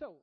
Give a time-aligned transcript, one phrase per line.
[0.00, 0.14] So,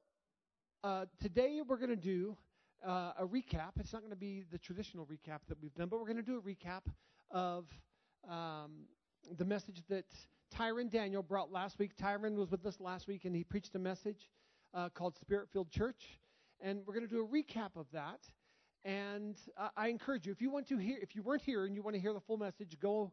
[0.84, 2.36] uh, today we're going to do
[2.84, 3.74] uh, a recap.
[3.80, 6.24] It's not going to be the traditional recap that we've done, but we're going to
[6.24, 6.82] do a recap
[7.30, 7.68] of
[8.28, 8.88] um,
[9.38, 10.06] the message that
[10.52, 11.92] Tyron Daniel brought last week.
[11.96, 14.32] Tyron was with us last week, and he preached a message
[14.74, 16.18] uh, called Spirit Filled Church.
[16.60, 18.22] And we're going to do a recap of that.
[18.84, 21.76] And uh, I encourage you, if you want to hear, if you weren't here and
[21.76, 23.12] you want to hear the full message, go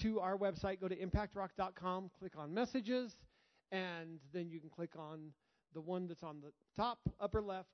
[0.00, 3.14] to our website, go to impactrock.com, click on messages,
[3.70, 5.30] and then you can click on
[5.74, 7.68] the one that's on the top upper left,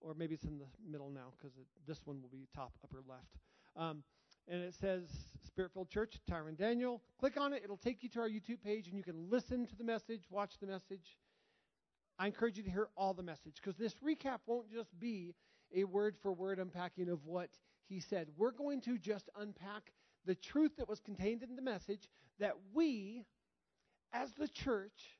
[0.00, 1.52] or maybe it's in the middle now because
[1.86, 3.38] this one will be top upper left.
[3.76, 4.02] Um,
[4.48, 5.08] and it says
[5.44, 7.02] Spirit Filled Church, Tyron Daniel.
[7.18, 9.76] Click on it, it'll take you to our YouTube page, and you can listen to
[9.76, 11.16] the message, watch the message.
[12.18, 15.34] I encourage you to hear all the message because this recap won't just be
[15.74, 17.50] a word for word unpacking of what
[17.88, 18.28] he said.
[18.36, 19.92] We're going to just unpack
[20.24, 23.24] the truth that was contained in the message that we,
[24.12, 25.18] as the church,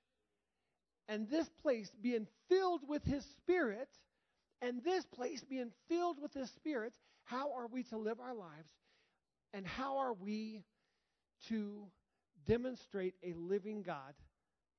[1.08, 3.88] and this place being filled with his spirit,
[4.62, 6.94] and this place being filled with his spirit,
[7.24, 8.70] how are we to live our lives?
[9.52, 10.64] And how are we
[11.48, 11.86] to
[12.46, 14.14] demonstrate a living God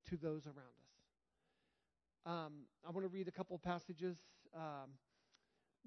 [0.09, 2.31] to those around us?
[2.31, 2.53] Um,
[2.85, 4.17] I want to read a couple passages
[4.55, 4.91] um,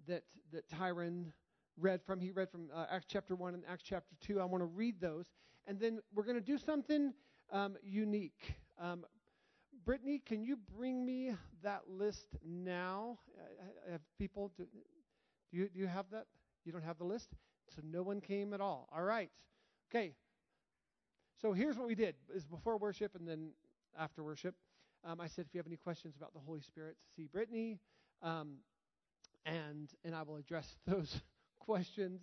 [0.07, 0.23] that
[0.53, 1.33] that Tyron
[1.79, 2.21] read from.
[2.21, 4.41] He read from uh, Acts chapter one and Acts chapter two.
[4.41, 5.27] I want to read those,
[5.67, 7.13] and then we're going to do something
[7.53, 8.55] um, unique.
[9.85, 13.19] Brittany, can you bring me that list now?
[13.89, 14.53] I have people.
[14.57, 14.65] Do,
[15.51, 16.27] do you do you have that?
[16.65, 17.29] You don't have the list,
[17.75, 18.89] so no one came at all.
[18.95, 19.31] All right.
[19.91, 20.15] Okay.
[21.41, 23.51] So here's what we did: is before worship and then
[23.99, 24.55] after worship.
[25.03, 27.79] Um, I said, if you have any questions about the Holy Spirit, see Brittany,
[28.23, 28.57] um,
[29.47, 31.21] and and I will address those
[31.59, 32.21] questions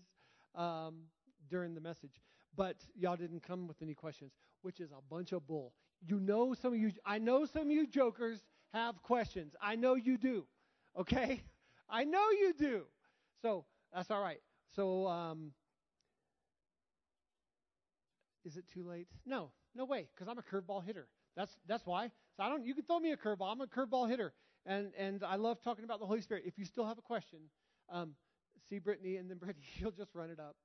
[0.53, 1.03] um,
[1.49, 2.21] during the message.
[2.55, 5.73] But y'all didn't come with any questions, which is a bunch of bull.
[6.06, 6.92] You know some of you.
[7.06, 9.56] I know some of you jokers have questions.
[9.62, 10.45] I know you do.
[10.98, 11.42] Okay,
[11.89, 12.84] I know you do.
[13.42, 14.42] So that's all right.
[14.76, 15.52] So um,
[18.45, 19.08] is it too late?
[19.26, 21.08] No, no way, because I'm a curveball hitter.
[21.36, 22.11] That's that's why.
[22.36, 22.66] So I don't.
[22.66, 23.52] You can throw me a curveball.
[23.52, 24.33] I'm a curveball hitter,
[24.66, 26.44] and and I love talking about the Holy Spirit.
[26.45, 27.39] If you still have a question,
[27.89, 28.16] um,
[28.70, 30.55] see Brittany, and then Brittany, you'll just run it up,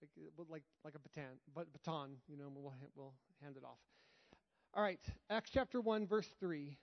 [0.00, 2.16] like like like a baton, but baton.
[2.28, 3.78] You know, we'll we'll hand it off.
[4.74, 6.76] All right, Acts chapter one, verse three.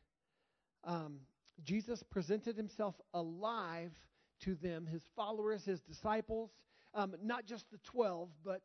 [0.83, 1.19] Um,
[1.63, 3.93] Jesus presented himself alive
[4.41, 6.51] to them, his followers, his disciples,
[6.93, 8.61] um, not just the twelve, but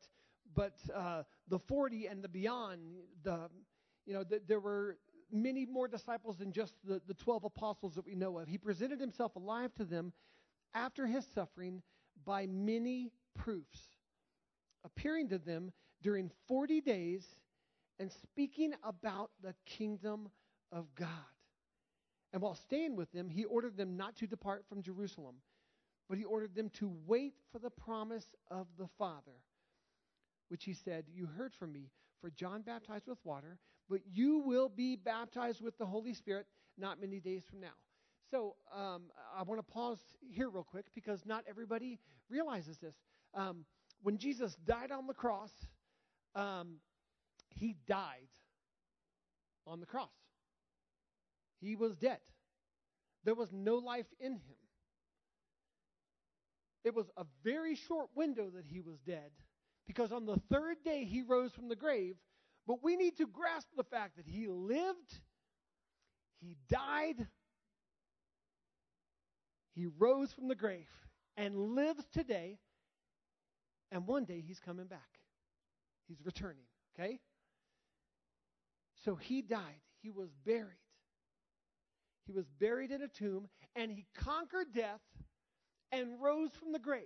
[0.54, 2.80] but uh, the forty and the beyond.
[3.22, 3.50] The
[4.06, 4.96] you know, th- there were
[5.30, 8.48] many more disciples than just the, the 12 apostles that we know of.
[8.48, 10.12] He presented himself alive to them
[10.74, 11.82] after his suffering
[12.24, 13.78] by many proofs,
[14.84, 15.70] appearing to them
[16.02, 17.36] during 40 days
[18.00, 20.30] and speaking about the kingdom
[20.72, 21.08] of God.
[22.32, 25.36] And while staying with them, he ordered them not to depart from Jerusalem,
[26.08, 29.42] but he ordered them to wait for the promise of the Father,
[30.48, 31.90] which he said, You heard from me,
[32.20, 33.58] for John baptized with water,
[33.88, 36.46] but you will be baptized with the Holy Spirit
[36.78, 37.76] not many days from now.
[38.30, 41.98] So um, I want to pause here real quick because not everybody
[42.30, 42.94] realizes this.
[43.34, 43.64] Um,
[44.02, 45.50] when Jesus died on the cross,
[46.34, 46.76] um,
[47.50, 48.28] he died
[49.66, 50.08] on the cross.
[51.60, 52.20] He was dead.
[53.24, 54.56] There was no life in him.
[56.84, 59.30] It was a very short window that he was dead
[59.86, 62.16] because on the third day he rose from the grave.
[62.66, 65.20] But we need to grasp the fact that he lived,
[66.40, 67.26] he died,
[69.74, 70.88] he rose from the grave,
[71.36, 72.58] and lives today.
[73.92, 75.18] And one day he's coming back.
[76.06, 77.18] He's returning, okay?
[79.04, 79.80] So he died.
[80.02, 80.78] He was buried.
[82.26, 85.00] He was buried in a tomb, and he conquered death
[85.90, 87.02] and rose from the grave.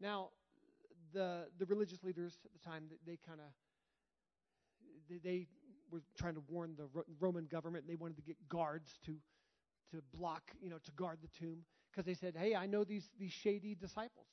[0.00, 0.30] Now,
[1.12, 3.46] the the religious leaders at the time they, kind of
[5.08, 5.46] they, they,
[5.90, 7.84] were trying to warn the Ro- Roman government.
[7.88, 9.16] They wanted to get guards to
[9.90, 13.10] to block, you know, to guard the tomb because they said, "Hey, I know these
[13.18, 14.26] these shady disciples.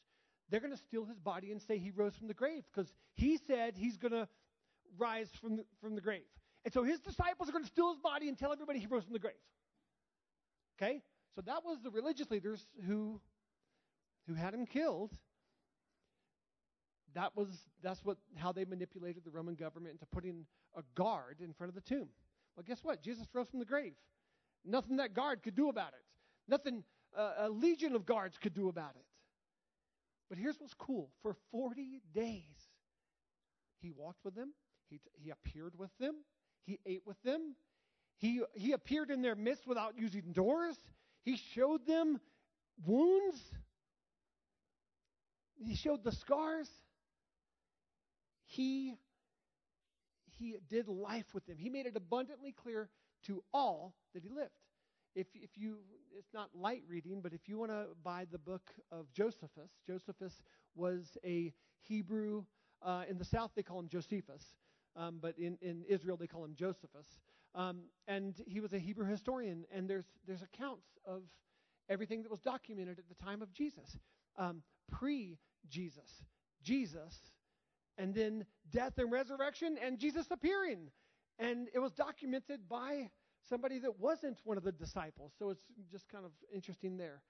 [0.50, 3.38] They're going to steal his body and say he rose from the grave because he
[3.38, 4.28] said he's going to
[4.98, 6.26] rise from the, from the grave."
[6.66, 9.04] And so his disciples are going to steal his body and tell everybody he rose
[9.04, 9.36] from the grave.
[10.78, 11.02] Okay?
[11.36, 13.22] So that was the religious leaders who
[14.28, 15.16] who had him killed
[17.18, 17.48] that was
[17.82, 20.46] that's what how they manipulated the Roman government into putting
[20.76, 22.10] a guard in front of the tomb.
[22.56, 23.02] Well, guess what?
[23.02, 23.94] Jesus rose from the grave.
[24.64, 26.06] Nothing that guard could do about it.
[26.48, 26.84] Nothing
[27.18, 29.06] uh, a legion of guards could do about it.
[30.30, 32.70] But here's what's cool: for 40 days,
[33.82, 34.54] he walked with them.
[34.90, 36.16] He he appeared with them.
[36.66, 37.56] He ate with them.
[38.18, 40.76] He, he appeared in their midst without using doors.
[41.24, 42.20] He showed them
[42.86, 43.40] wounds.
[45.56, 46.70] He showed the scars.
[48.46, 48.96] He,
[50.38, 51.58] he did life with them.
[51.58, 52.90] He made it abundantly clear
[53.28, 54.52] to all that he lived.
[55.16, 55.78] If, if you,
[56.18, 60.34] it's not light reading, but if you want to buy the book of Josephus, Josephus
[60.76, 62.44] was a Hebrew.
[62.82, 64.44] Uh, in the south, they call him Josephus,
[64.98, 67.08] um, but in, in Israel, they call him Josephus.
[67.56, 71.24] Um, and he was a Hebrew historian, and there's, there's accounts of
[71.90, 73.98] everything that was documented at the time of Jesus,
[74.38, 74.62] um,
[74.92, 75.38] pre
[75.70, 76.24] Jesus,
[76.64, 77.16] Jesus,
[77.98, 80.90] and then death and resurrection, and Jesus appearing.
[81.40, 83.10] And it was documented by
[83.50, 85.32] somebody that wasn't one of the disciples.
[85.38, 87.22] So it's just kind of interesting there.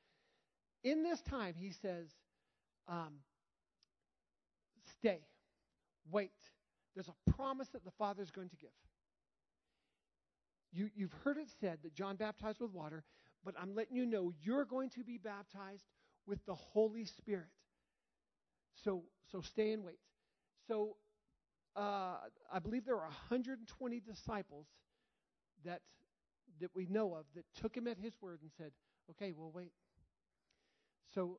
[0.83, 2.07] In this time, he says,
[2.87, 3.13] um,
[4.99, 5.19] stay,
[6.09, 6.31] wait.
[6.97, 8.71] There's a promise that the Father is going to give.
[10.71, 13.03] You, you've heard it said that John baptized with water,
[13.45, 15.83] but I'm letting you know you're going to be baptized
[16.25, 17.51] with the Holy Spirit.
[18.83, 19.99] So, so stay and wait.
[20.67, 20.95] So,
[21.75, 22.15] uh,
[22.51, 24.65] I believe there are 120 disciples
[25.65, 25.81] that
[26.59, 28.71] that we know of that took him at his word and said,
[29.11, 29.73] "Okay, we'll wait."
[31.13, 31.37] So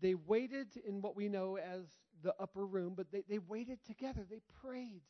[0.00, 1.86] they waited in what we know as
[2.22, 4.26] the upper room, but they, they waited together.
[4.28, 5.02] They prayed.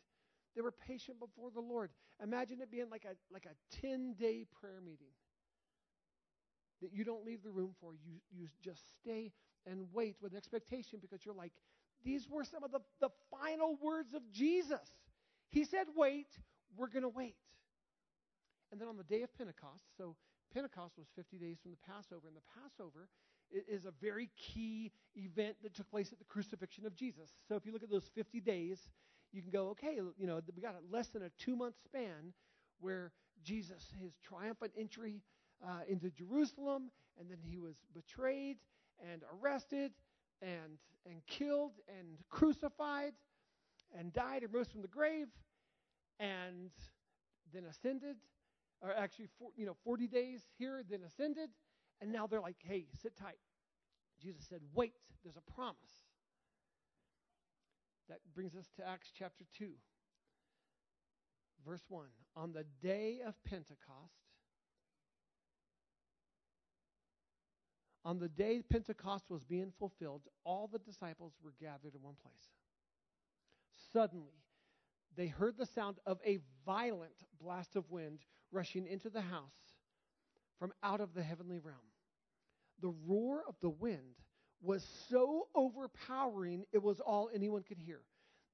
[0.55, 1.91] They were patient before the Lord.
[2.23, 5.13] Imagine it being like a like a 10-day prayer meeting
[6.83, 7.95] that you don't leave the room for.
[7.95, 9.33] You you just stay
[9.67, 11.53] and wait with expectation because you're like,
[12.05, 14.89] these were some of the, the final words of Jesus.
[15.51, 16.29] He said, wait,
[16.77, 17.37] we're to wait.
[18.73, 20.17] And then on the day of Pentecost, so
[20.55, 23.09] Pentecost was 50 days from the Passover, and the Passover
[23.53, 27.31] is a very key event that took place at the crucifixion of Jesus.
[27.49, 28.89] So if you look at those 50 days,
[29.33, 32.33] you can go, okay, you know, we got less than a two month span
[32.81, 33.13] where
[33.43, 35.23] Jesus, his triumphant entry
[35.65, 38.57] uh, into Jerusalem, and then he was betrayed
[39.13, 39.93] and arrested
[40.43, 43.13] and, and killed and crucified
[43.97, 45.29] and died and rose from the grave
[46.19, 46.71] and
[47.53, 48.17] then ascended
[48.83, 51.51] or actually, for, you know, 40 days here, then ascended,
[52.01, 53.39] and now they're like, hey, sit tight.
[54.23, 54.93] Jesus said, wait,
[55.23, 55.77] there's a promise.
[58.09, 59.71] That brings us to Acts chapter 2,
[61.65, 62.07] verse 1.
[62.37, 63.79] On the day of Pentecost,
[68.05, 72.51] on the day Pentecost was being fulfilled, all the disciples were gathered in one place.
[73.93, 74.43] Suddenly,
[75.17, 78.21] they heard the sound of a violent blast of wind
[78.53, 79.77] rushing into the house
[80.59, 81.90] from out of the heavenly realm.
[82.81, 84.17] The roar of the wind
[84.63, 88.01] was so overpowering it was all anyone could hear.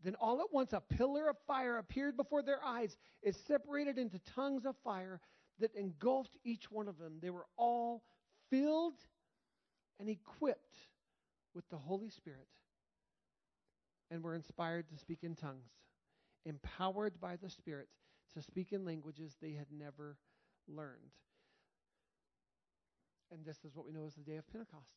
[0.04, 2.96] Then all at once a pillar of fire appeared before their eyes.
[3.22, 5.20] It separated into tongues of fire
[5.58, 7.18] that engulfed each one of them.
[7.20, 8.02] They were all
[8.50, 8.98] filled
[9.98, 10.76] and equipped
[11.54, 12.48] with the Holy Spirit
[14.10, 15.70] and were inspired to speak in tongues,
[16.44, 17.88] empowered by the Spirit
[18.34, 20.18] to speak in languages they had never
[20.68, 21.12] learned.
[23.32, 24.90] And this is what we know as the day of Pentecost.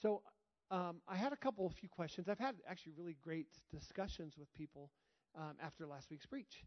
[0.00, 0.22] So
[0.70, 2.28] um, I had a couple of few questions.
[2.28, 4.90] I've had actually really great discussions with people
[5.36, 6.64] um, after last week's preach.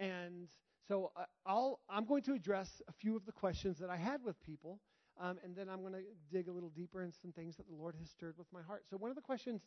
[0.00, 0.48] And
[0.86, 4.22] so uh, I'll, I'm going to address a few of the questions that I had
[4.22, 4.80] with people,
[5.20, 7.74] um, and then I'm going to dig a little deeper in some things that the
[7.74, 8.84] Lord has stirred with my heart.
[8.88, 9.62] So one of the questions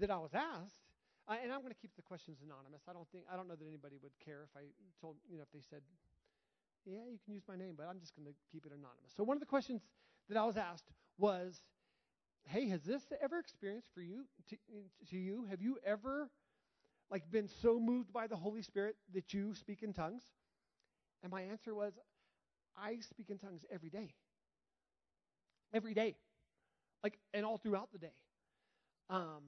[0.00, 0.82] that I was asked
[1.28, 2.82] uh, and I'm going to keep the questions anonymous.
[2.90, 4.66] I don't think I don't know that anybody would care if I
[4.98, 5.82] told you know if they said,
[6.84, 9.12] "Yeah, you can use my name," but I'm just going to keep it anonymous.
[9.16, 9.82] So one of the questions
[10.28, 11.62] that I was asked was,
[12.44, 14.56] "Hey, has this ever experienced for you to,
[15.10, 15.46] to you?
[15.50, 16.30] Have you ever
[17.10, 20.22] like been so moved by the Holy Spirit that you speak in tongues?"
[21.22, 21.94] And my answer was,
[22.76, 24.14] "I speak in tongues every day.
[25.72, 26.16] Every day,
[27.02, 28.14] like and all throughout the day."
[29.08, 29.42] Um,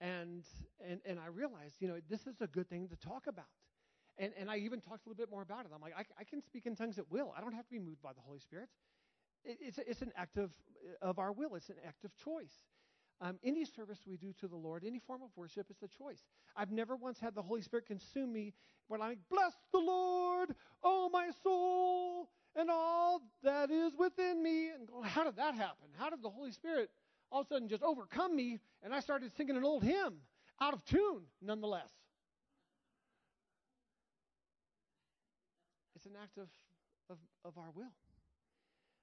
[0.00, 0.44] and,
[0.86, 3.46] and, and I realized, you know, this is a good thing to talk about.
[4.18, 5.72] And, and I even talked a little bit more about it.
[5.74, 7.34] I'm like, I, I can speak in tongues at will.
[7.36, 8.68] I don't have to be moved by the Holy Spirit.
[9.44, 10.50] It, it's, it's an act of,
[11.02, 12.52] of our will, it's an act of choice.
[13.20, 16.22] Um, any service we do to the Lord, any form of worship, it's a choice.
[16.54, 18.52] I've never once had the Holy Spirit consume me
[18.88, 24.68] when I'm like, bless the Lord, oh my soul, and all that is within me.
[24.68, 25.88] And going, how did that happen?
[25.96, 26.90] How did the Holy Spirit
[27.32, 30.18] all of a sudden just overcome me, and I started singing an old hymn,
[30.60, 31.90] out of tune, nonetheless.
[36.06, 36.48] It's an act of,
[37.10, 37.90] of, of our will.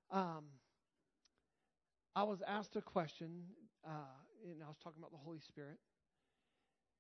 [0.10, 0.46] Um,
[2.16, 3.44] I was asked a question,
[3.86, 5.80] uh, and I was talking about the Holy Spirit,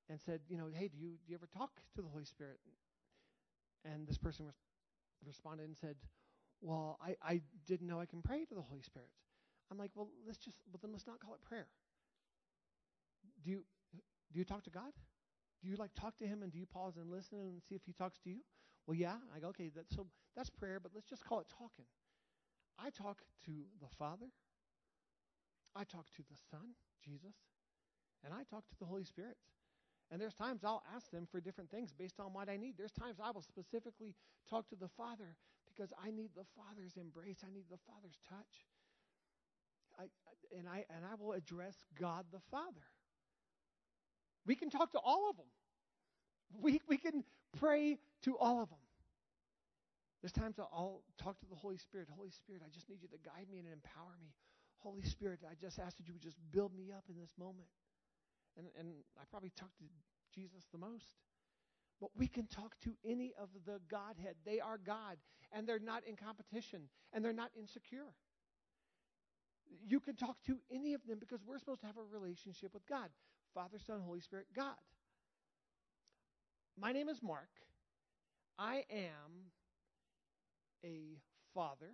[0.09, 2.59] and said, you know, hey, do you, do you ever talk to the Holy Spirit?
[3.85, 4.59] And this person res-
[5.25, 5.95] responded and said,
[6.59, 9.09] Well, I, I didn't know I can pray to the Holy Spirit.
[9.71, 11.67] I'm like, Well, let's just, but then let's not call it prayer.
[13.41, 13.63] Do you,
[14.33, 14.91] do you talk to God?
[15.63, 17.81] Do you like talk to Him and do you pause and listen and see if
[17.85, 18.41] He talks to you?
[18.85, 19.15] Well, yeah.
[19.33, 21.85] I go, okay, that's, so that's prayer, but let's just call it talking.
[22.77, 24.27] I talk to the Father,
[25.75, 27.35] I talk to the Son, Jesus,
[28.23, 29.37] and I talk to the Holy Spirit.
[30.11, 32.75] And there's times I'll ask them for different things based on what I need.
[32.77, 34.15] There's times I will specifically
[34.49, 37.39] talk to the Father because I need the Father's embrace.
[37.43, 38.67] I need the Father's touch.
[39.97, 40.03] I,
[40.57, 42.85] and I and I will address God the Father.
[44.45, 45.45] We can talk to all of them.
[46.61, 47.23] We we can
[47.57, 48.79] pray to all of them.
[50.21, 52.07] There's times I'll talk to the Holy Spirit.
[52.15, 54.31] Holy Spirit, I just need you to guide me and empower me.
[54.77, 57.67] Holy Spirit, I just ask that you would just build me up in this moment.
[58.57, 59.83] And, and I probably talk to
[60.33, 61.19] Jesus the most.
[61.99, 64.35] But we can talk to any of the Godhead.
[64.45, 65.17] They are God,
[65.51, 68.11] and they're not in competition, and they're not insecure.
[69.85, 72.85] You can talk to any of them because we're supposed to have a relationship with
[72.87, 73.09] God
[73.53, 74.75] Father, Son, Holy Spirit, God.
[76.79, 77.49] My name is Mark.
[78.57, 79.51] I am
[80.83, 81.19] a
[81.53, 81.91] father.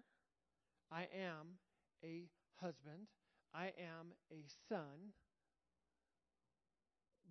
[0.92, 1.58] I am
[2.04, 2.30] a
[2.62, 3.08] husband.
[3.54, 5.14] I am a son.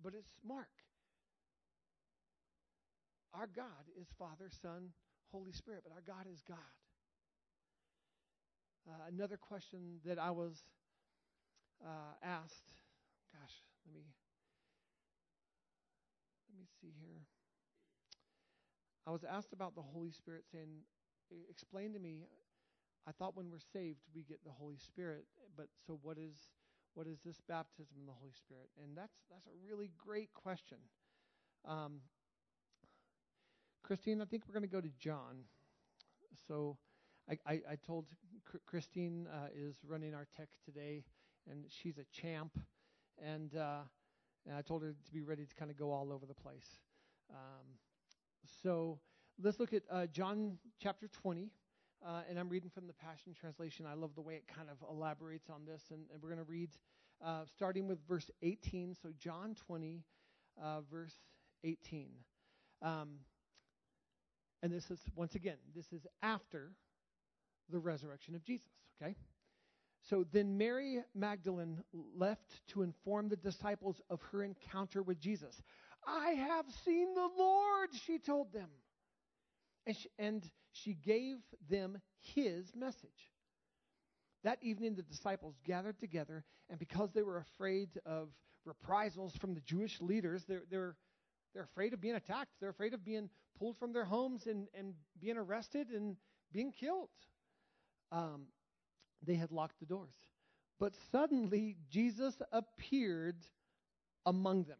[0.03, 0.67] But it's Mark.
[3.33, 4.89] Our God is Father, Son,
[5.31, 6.57] Holy Spirit, but our God is God.
[8.87, 10.63] Uh, another question that I was
[11.85, 12.73] uh, asked,
[13.33, 13.53] gosh,
[13.85, 14.01] let me
[16.48, 17.21] let me see here.
[19.07, 20.83] I was asked about the Holy Spirit, saying,
[21.49, 22.27] "Explain to me."
[23.07, 25.25] I thought when we're saved we get the Holy Spirit,
[25.55, 26.49] but so what is
[26.93, 28.69] what is this baptism in the Holy Spirit?
[28.83, 30.77] And that's that's a really great question.
[31.65, 32.01] Um,
[33.83, 35.45] Christine, I think we're going to go to John.
[36.47, 36.77] So
[37.29, 38.05] I, I, I told
[38.65, 41.03] Christine uh, is running our tech today,
[41.49, 42.51] and she's a champ.
[43.23, 43.81] And, uh,
[44.49, 46.65] and I told her to be ready to kind of go all over the place.
[47.29, 47.67] Um,
[48.63, 48.99] so
[49.41, 51.51] let's look at uh, John chapter 20.
[52.03, 53.85] Uh, and I'm reading from the Passion Translation.
[53.85, 55.83] I love the way it kind of elaborates on this.
[55.91, 56.69] And, and we're going to read
[57.23, 58.95] uh, starting with verse 18.
[58.99, 60.01] So, John 20,
[60.61, 61.13] uh, verse
[61.63, 62.07] 18.
[62.81, 63.09] Um,
[64.63, 66.71] and this is, once again, this is after
[67.69, 69.15] the resurrection of Jesus, okay?
[70.09, 71.83] So then Mary Magdalene
[72.15, 75.61] left to inform the disciples of her encounter with Jesus.
[76.07, 78.69] I have seen the Lord, she told them.
[79.85, 81.37] And she, and she gave
[81.69, 81.99] them
[82.33, 83.31] his message.
[84.43, 88.29] That evening, the disciples gathered together, and because they were afraid of
[88.65, 90.95] reprisals from the Jewish leaders, they're, they're,
[91.53, 92.51] they're afraid of being attacked.
[92.59, 96.15] They're afraid of being pulled from their homes and, and being arrested and
[96.51, 97.09] being killed.
[98.11, 98.45] Um,
[99.25, 100.15] they had locked the doors.
[100.79, 103.37] But suddenly, Jesus appeared
[104.25, 104.77] among them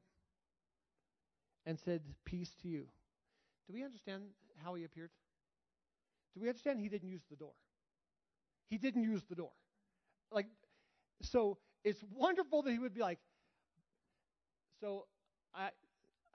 [1.66, 2.88] and said, Peace to you.
[3.68, 4.24] Do we understand
[4.64, 5.12] how he appeared?
[6.34, 7.54] Do we understand he didn't use the door?
[8.70, 9.52] He didn't use the door.
[10.32, 10.48] Like,
[11.22, 13.20] so it's wonderful that he would be like,
[14.80, 15.06] so
[15.54, 15.70] I,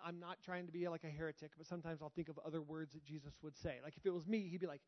[0.04, 2.92] I'm not trying to be like a heretic, but sometimes I'll think of other words
[2.92, 3.76] that Jesus would say.
[3.82, 4.82] Like if it was me, he'd be like,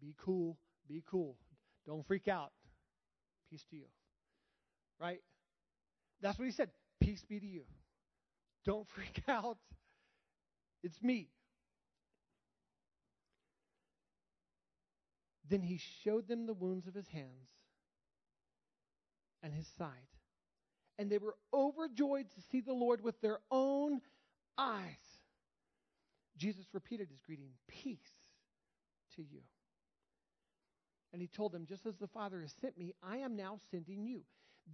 [0.00, 0.56] be cool,
[0.88, 1.36] be cool.
[1.86, 2.52] Don't freak out.
[3.50, 3.86] Peace to you.
[5.00, 5.20] Right?
[6.20, 6.70] That's what he said.
[7.00, 7.62] Peace be to you.
[8.64, 9.58] Don't freak out.
[10.82, 11.28] It's me.
[15.48, 17.50] Then he showed them the wounds of his hands
[19.42, 19.88] and his side.
[20.98, 24.00] And they were overjoyed to see the Lord with their own
[24.56, 25.18] eyes.
[26.36, 27.98] Jesus repeated his greeting, Peace
[29.16, 29.40] to you.
[31.14, 34.04] And he told them, Just as the Father has sent me, I am now sending
[34.04, 34.22] you.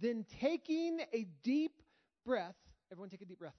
[0.01, 1.83] Then taking a deep
[2.25, 2.55] breath,
[2.91, 3.53] everyone take a deep breath.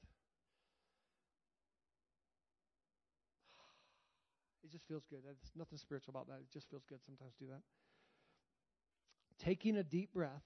[4.64, 5.20] It just feels good.
[5.24, 6.40] There's nothing spiritual about that.
[6.40, 6.98] It just feels good.
[7.06, 7.62] Sometimes to do that.
[9.38, 10.42] Taking a deep breath,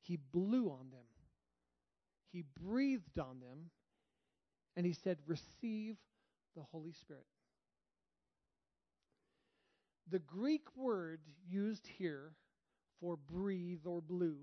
[0.00, 1.06] he blew on them.
[2.32, 3.70] He breathed on them
[4.76, 5.98] and he said, Receive
[6.56, 7.26] the Holy Spirit.
[10.10, 12.32] The Greek word used here
[13.00, 14.36] for breathe or blew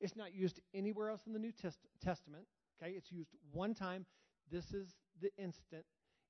[0.00, 2.44] is not used anywhere else in the New Test- Testament.
[2.80, 4.06] Okay, it's used one time.
[4.50, 5.84] This is the instant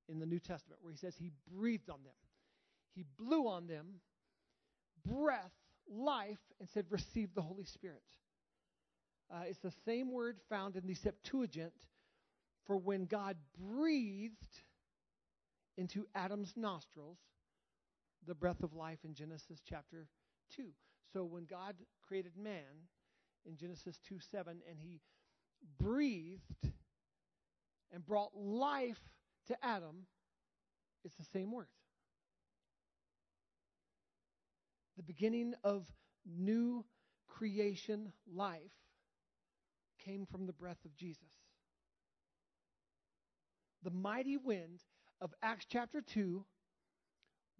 [0.07, 2.13] in the New Testament where he says he breathed on them.
[2.95, 4.01] He blew on them
[5.05, 5.53] breath,
[5.87, 8.01] life, and said, Receive the Holy Spirit.
[9.31, 11.73] Uh, it's the same word found in the Septuagint
[12.65, 14.33] for when God breathed
[15.77, 17.19] into Adam's nostrils
[18.27, 20.07] the breath of life in Genesis chapter
[20.55, 20.65] 2.
[21.13, 21.75] So when God
[22.07, 22.87] created man
[23.45, 24.99] in Genesis 2 7, and he
[25.77, 26.69] breathed
[27.91, 28.99] and brought life
[29.47, 30.05] to Adam,
[31.03, 31.67] it's the same word.
[34.97, 35.87] The beginning of
[36.25, 36.85] new
[37.27, 38.59] creation life
[40.03, 41.29] came from the breath of Jesus.
[43.83, 44.83] The mighty wind
[45.21, 46.43] of Acts chapter 2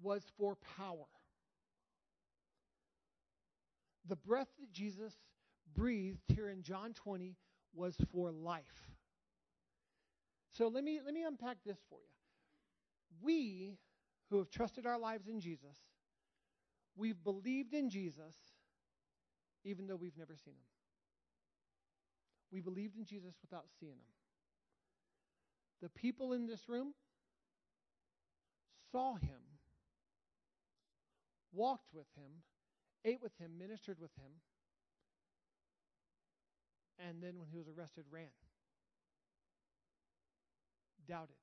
[0.01, 1.07] was for power.
[4.07, 5.13] The breath that Jesus
[5.75, 7.35] breathed here in John 20
[7.73, 8.89] was for life.
[10.51, 12.15] So let me let me unpack this for you.
[13.21, 13.77] We
[14.29, 15.77] who have trusted our lives in Jesus,
[16.95, 18.33] we've believed in Jesus
[19.63, 20.69] even though we've never seen him.
[22.51, 24.15] We believed in Jesus without seeing him.
[25.81, 26.93] The people in this room
[28.91, 29.39] saw him,
[31.59, 32.31] walked with him,
[33.03, 34.31] ate with him, ministered with him,
[37.05, 38.31] and then when he was arrested, ran.
[41.05, 41.35] Doubted.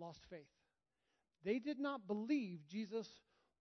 [0.00, 0.48] Lost faith.
[1.44, 3.08] They did not believe Jesus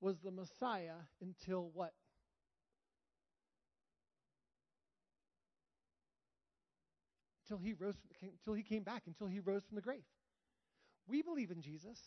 [0.01, 1.93] was the Messiah until what?
[7.43, 10.03] Until he rose, until he came back, until he rose from the grave.
[11.07, 11.99] We believe in Jesus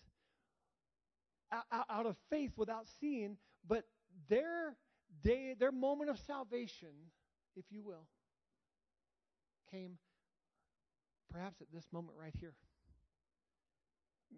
[1.73, 3.85] out of faith without seeing, but
[4.29, 4.77] their
[5.23, 6.89] day, their moment of salvation,
[7.57, 8.07] if you will,
[9.71, 9.99] came
[11.31, 12.55] perhaps at this moment right here.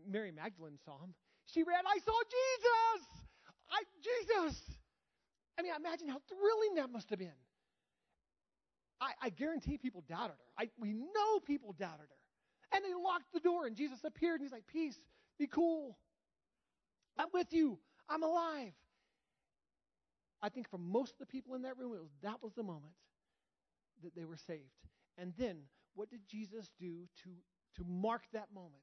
[0.09, 1.15] Mary Magdalene saw him.
[1.47, 3.07] She ran, I saw Jesus!
[3.71, 4.63] I Jesus!
[5.59, 7.39] I mean, imagine how thrilling that must have been.
[9.01, 10.65] I, I guarantee people doubted her.
[10.65, 12.77] I, we know people doubted her.
[12.77, 14.99] And they locked the door, and Jesus appeared, and he's like, Peace,
[15.39, 15.97] be cool.
[17.19, 17.79] I'm with you.
[18.09, 18.73] I'm alive.
[20.43, 22.93] I think for most of the people in that room, was, that was the moment
[24.03, 24.61] that they were saved.
[25.17, 25.57] And then,
[25.95, 27.31] what did Jesus do to,
[27.77, 28.83] to mark that moment?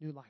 [0.00, 0.24] New life.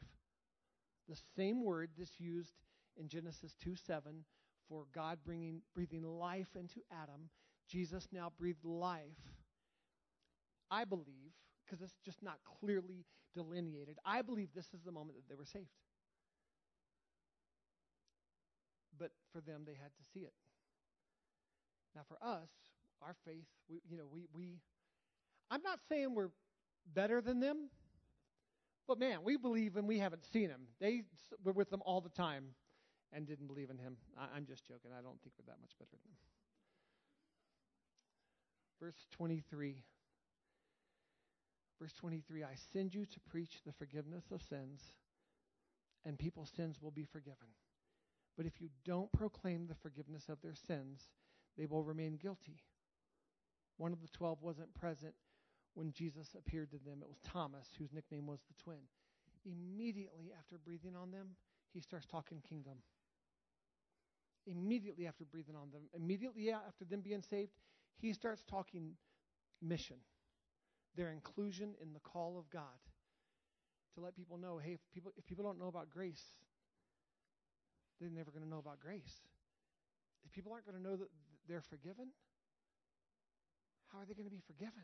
[1.08, 2.52] The same word that's used
[2.98, 4.24] in Genesis 2 7
[4.68, 7.30] for God bringing, breathing life into Adam,
[7.68, 9.02] Jesus now breathed life.
[10.70, 11.32] I believe,
[11.66, 15.44] because it's just not clearly delineated, I believe this is the moment that they were
[15.44, 15.66] saved.
[18.98, 20.32] But for them, they had to see it.
[21.94, 22.48] Now, for us,
[23.02, 24.60] our faith, we, you know, we, we,
[25.50, 26.30] I'm not saying we're
[26.94, 27.68] better than them,
[28.86, 30.62] but man, we believe and we haven't seen him.
[30.80, 31.02] They
[31.42, 32.44] were with them all the time
[33.12, 33.96] and didn't believe in him.
[34.16, 34.92] I, I'm just joking.
[34.92, 36.16] I don't think we're that much better than them.
[38.80, 39.82] Verse 23.
[41.80, 44.82] Verse 23 I send you to preach the forgiveness of sins,
[46.04, 47.48] and people's sins will be forgiven.
[48.36, 51.08] But if you don't proclaim the forgiveness of their sins,
[51.56, 52.62] they will remain guilty.
[53.78, 55.14] One of the twelve wasn't present
[55.74, 57.00] when Jesus appeared to them.
[57.02, 58.80] It was Thomas, whose nickname was the twin.
[59.44, 61.28] Immediately after breathing on them,
[61.72, 62.78] he starts talking kingdom.
[64.46, 67.50] Immediately after breathing on them, immediately after them being saved,
[67.98, 68.92] he starts talking
[69.60, 69.96] mission
[70.96, 72.62] their inclusion in the call of God.
[73.94, 76.22] To let people know, hey, if people, if people don't know about grace,
[78.00, 79.22] they're never going to know about grace.
[80.24, 81.08] If people aren't going to know that
[81.48, 82.08] they're forgiven,
[83.92, 84.82] how are they going to be forgiven?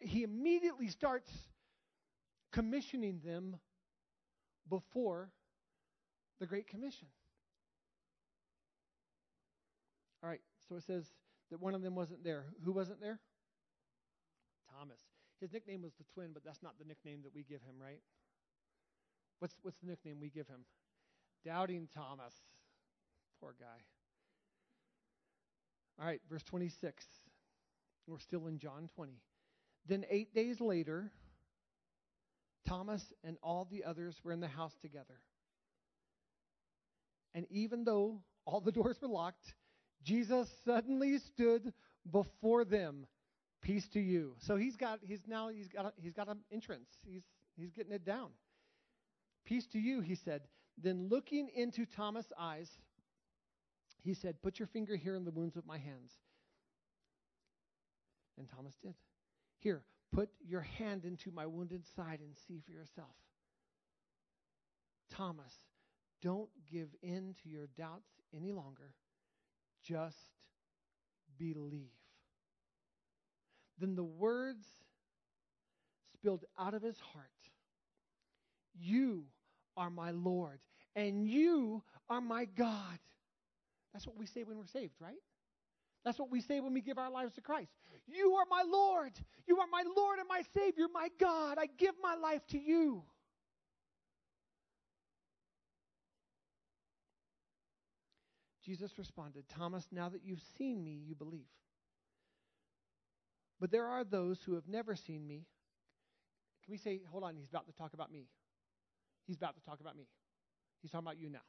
[0.00, 1.30] He immediately starts
[2.52, 3.56] commissioning them
[4.68, 5.30] before
[6.40, 7.08] the Great Commission.
[10.22, 11.04] All right, so it says
[11.50, 12.46] that one of them wasn't there.
[12.64, 13.20] Who wasn't there?
[14.82, 15.00] Thomas.
[15.40, 18.00] His nickname was the twin, but that's not the nickname that we give him, right?
[19.38, 20.64] What's, what's the nickname we give him?
[21.44, 22.34] Doubting Thomas.
[23.40, 23.82] Poor guy.
[26.00, 27.04] All right, verse 26.
[28.06, 29.12] We're still in John 20.
[29.88, 31.10] Then eight days later,
[32.66, 35.20] Thomas and all the others were in the house together.
[37.34, 39.54] And even though all the doors were locked,
[40.04, 41.72] Jesus suddenly stood
[42.10, 43.06] before them
[43.62, 44.34] Peace to you.
[44.40, 46.88] So he's got he's now he's got a, he's got an entrance.
[47.06, 47.22] He's
[47.56, 48.30] he's getting it down.
[49.44, 50.42] Peace to you, he said.
[50.76, 52.68] Then looking into Thomas' eyes,
[54.02, 56.12] he said, "Put your finger here in the wounds of my hands."
[58.36, 58.94] And Thomas did.
[59.58, 63.14] Here, put your hand into my wounded side and see for yourself.
[65.10, 65.52] Thomas,
[66.20, 68.94] don't give in to your doubts any longer.
[69.84, 70.16] Just
[71.38, 71.90] believe
[73.82, 74.64] then the words
[76.14, 77.26] spilled out of his heart.
[78.74, 79.24] You
[79.76, 80.60] are my Lord,
[80.94, 82.98] and you are my God.
[83.92, 85.16] That's what we say when we're saved, right?
[86.04, 87.70] That's what we say when we give our lives to Christ.
[88.06, 89.12] You are my Lord.
[89.46, 91.58] You are my Lord and my Savior, my God.
[91.58, 93.04] I give my life to you.
[98.64, 101.48] Jesus responded, Thomas, now that you've seen me, you believe.
[103.62, 105.46] But there are those who have never seen me.
[106.64, 108.26] Can we say, hold on, he's about to talk about me?
[109.24, 110.08] He's about to talk about me.
[110.80, 111.46] He's talking about you now.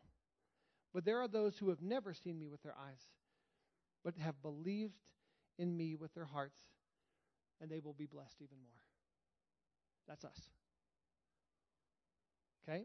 [0.94, 3.02] But there are those who have never seen me with their eyes,
[4.04, 4.94] but have believed
[5.58, 6.62] in me with their hearts,
[7.60, 8.80] and they will be blessed even more.
[10.08, 10.38] That's us.
[12.70, 12.84] Okay?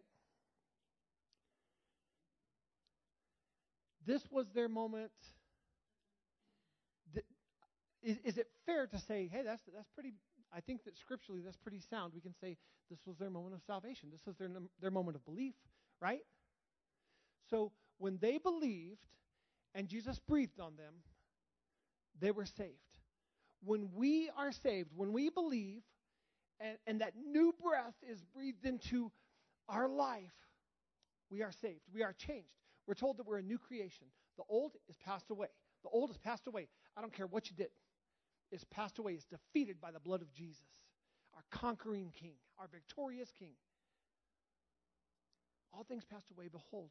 [4.06, 5.12] This was their moment.
[8.08, 10.14] Is, is, it fair to say, hey, that's, that's pretty,
[10.50, 12.14] I think that scripturally that's pretty sound.
[12.14, 12.56] We can say
[12.88, 14.08] this was their moment of salvation.
[14.10, 14.48] This was their,
[14.80, 15.52] their moment of belief,
[16.00, 16.22] right?
[17.50, 19.04] So when they believed
[19.74, 20.94] and Jesus breathed on them,
[22.18, 22.72] they were saved.
[23.62, 25.82] When we are saved, when we believe,
[26.60, 29.12] and, and that new breath is breathed into
[29.68, 30.32] our life,
[31.30, 31.82] we are saved.
[31.92, 32.48] We are changed.
[32.86, 34.06] We're told that we're a new creation.
[34.38, 35.48] The old is passed away.
[35.82, 36.68] The old is passed away.
[36.96, 37.68] I don't care what you did.
[38.50, 39.12] It's passed away.
[39.12, 40.64] is defeated by the blood of Jesus,
[41.34, 43.52] our conquering king, our victorious king.
[45.72, 46.48] All things passed away.
[46.48, 46.90] Behold,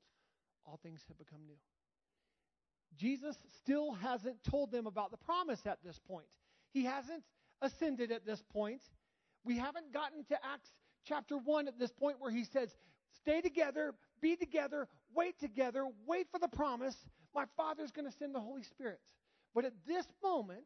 [0.66, 1.58] all things have become new.
[2.96, 6.28] Jesus still hasn't told them about the promise at this point.
[6.72, 7.24] He hasn't
[7.62, 8.82] ascended at this point.
[9.44, 10.72] We haven't gotten to Acts
[11.06, 12.70] chapter 1 at this point where he says,
[13.22, 16.96] Stay together, be together, wait together, wait for the promise.
[17.34, 19.02] My Father's going to send the Holy Spirit.
[19.54, 20.66] But at this moment,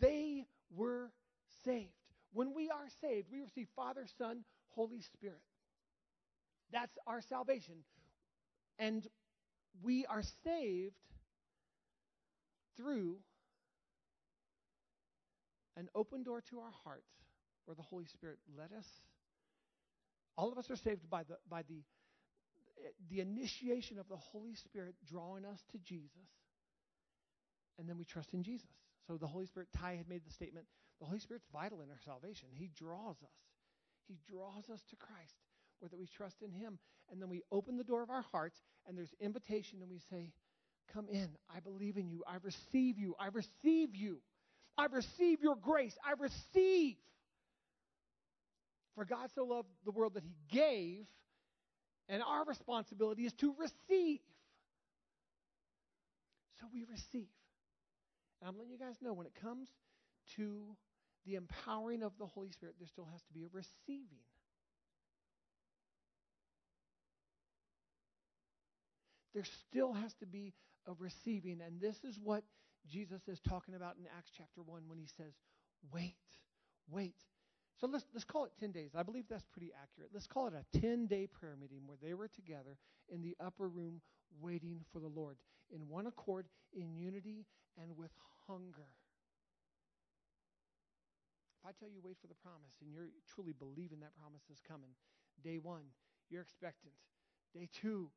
[0.00, 1.10] they were
[1.64, 1.90] saved.
[2.32, 5.40] When we are saved, we receive Father, Son, Holy Spirit.
[6.72, 7.76] That's our salvation.
[8.78, 9.06] And
[9.82, 10.96] we are saved
[12.76, 13.16] through
[15.76, 17.04] an open door to our heart
[17.64, 18.86] where the Holy Spirit led us
[20.36, 21.82] all of us are saved by the, by the,
[23.10, 26.28] the initiation of the Holy Spirit drawing us to Jesus,
[27.78, 28.68] and then we trust in Jesus.
[29.06, 30.66] So the Holy Spirit, Ty had made the statement
[31.00, 32.48] the Holy Spirit's vital in our salvation.
[32.52, 33.38] He draws us,
[34.08, 35.34] He draws us to Christ,
[35.80, 36.78] whether we trust in Him.
[37.10, 40.32] And then we open the door of our hearts, and there's invitation, and we say,
[40.92, 41.28] Come in.
[41.54, 42.22] I believe in you.
[42.26, 43.14] I receive you.
[43.18, 44.20] I receive you.
[44.78, 45.96] I receive your grace.
[46.04, 46.96] I receive
[48.94, 51.06] for God so loved the world that he gave,
[52.08, 54.20] and our responsibility is to receive.
[56.60, 57.28] So we receive.
[58.40, 59.68] And I'm letting you guys know when it comes
[60.36, 60.76] to
[61.26, 64.24] the empowering of the Holy Spirit, there still has to be a receiving.
[69.34, 70.54] There still has to be
[70.86, 71.60] a receiving.
[71.60, 72.44] And this is what
[72.88, 75.34] Jesus is talking about in Acts chapter 1 when he says,
[75.92, 76.14] Wait,
[76.88, 77.16] wait.
[77.80, 78.90] So let's, let's call it 10 days.
[78.96, 80.10] I believe that's pretty accurate.
[80.12, 83.68] Let's call it a 10 day prayer meeting where they were together in the upper
[83.68, 84.00] room
[84.40, 85.36] waiting for the Lord
[85.70, 87.44] in one accord, in unity,
[87.80, 88.10] and with
[88.46, 88.88] hunger.
[91.60, 94.60] If I tell you wait for the promise and you're truly believing that promise is
[94.66, 94.90] coming,
[95.44, 95.84] day one,
[96.30, 96.94] you're expectant.
[97.54, 98.08] Day two,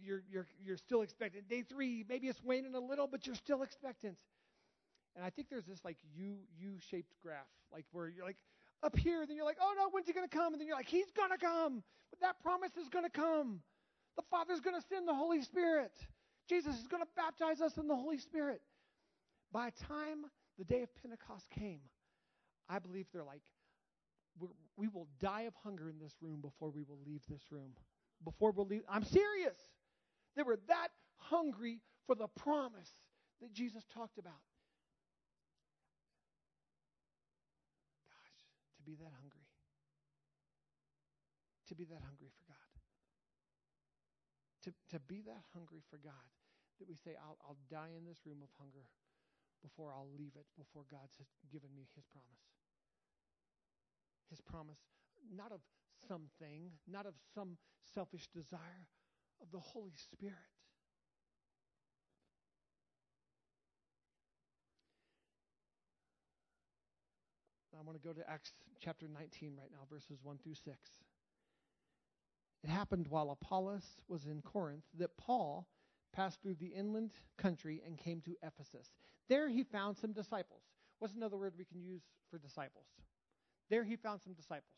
[0.00, 1.48] you're, you're, you're still expectant.
[1.48, 4.16] Day three, maybe it's waning a little, but you're still expectant.
[5.18, 8.36] And I think there's this like U U shaped graph, like where you're like
[8.84, 10.54] up here, then you're like, oh no, when's he gonna come?
[10.54, 11.82] And then you're like, he's gonna come.
[12.10, 13.58] But that promise is gonna come.
[14.14, 15.90] The Father's gonna send the Holy Spirit.
[16.48, 18.62] Jesus is gonna baptize us in the Holy Spirit.
[19.50, 20.26] By the time
[20.56, 21.80] the day of Pentecost came,
[22.68, 23.42] I believe they're like,
[24.76, 27.72] we will die of hunger in this room before we will leave this room.
[28.22, 29.58] Before we'll leave, I'm serious.
[30.36, 32.92] They were that hungry for the promise
[33.42, 34.34] that Jesus talked about.
[38.88, 39.44] Be that hungry.
[41.68, 42.72] To be that hungry for God.
[44.64, 46.32] To, to be that hungry for God
[46.80, 48.88] that we say, I'll, I'll die in this room of hunger
[49.60, 51.12] before I'll leave it, before God's
[51.52, 52.48] given me his promise.
[54.30, 54.80] His promise,
[55.28, 55.60] not of
[56.08, 57.60] something, not of some
[57.92, 58.88] selfish desire,
[59.42, 60.57] of the Holy Spirit.
[67.78, 70.76] I want to go to Acts chapter 19 right now, verses 1 through 6.
[72.64, 75.64] It happened while Apollos was in Corinth that Paul
[76.12, 78.90] passed through the inland country and came to Ephesus.
[79.28, 80.62] There he found some disciples.
[80.98, 82.86] What's another word we can use for disciples?
[83.70, 84.74] There he found some disciples.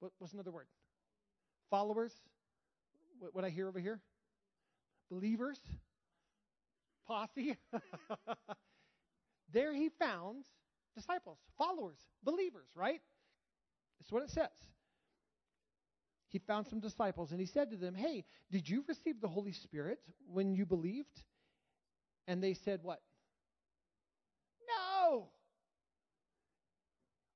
[0.00, 0.66] What, what's another word?
[1.70, 2.12] Followers?
[3.20, 4.00] What, what I hear over here?
[5.08, 5.60] Believers?
[7.06, 7.56] Posse?
[9.52, 10.46] there he found
[10.96, 13.00] disciples, followers, believers, right?
[14.00, 14.50] That's what it says.
[16.28, 19.52] He found some disciples and he said to them, Hey, did you receive the Holy
[19.52, 20.00] Spirit
[20.32, 21.22] when you believed?
[22.26, 23.00] And they said, What?
[24.66, 25.28] No.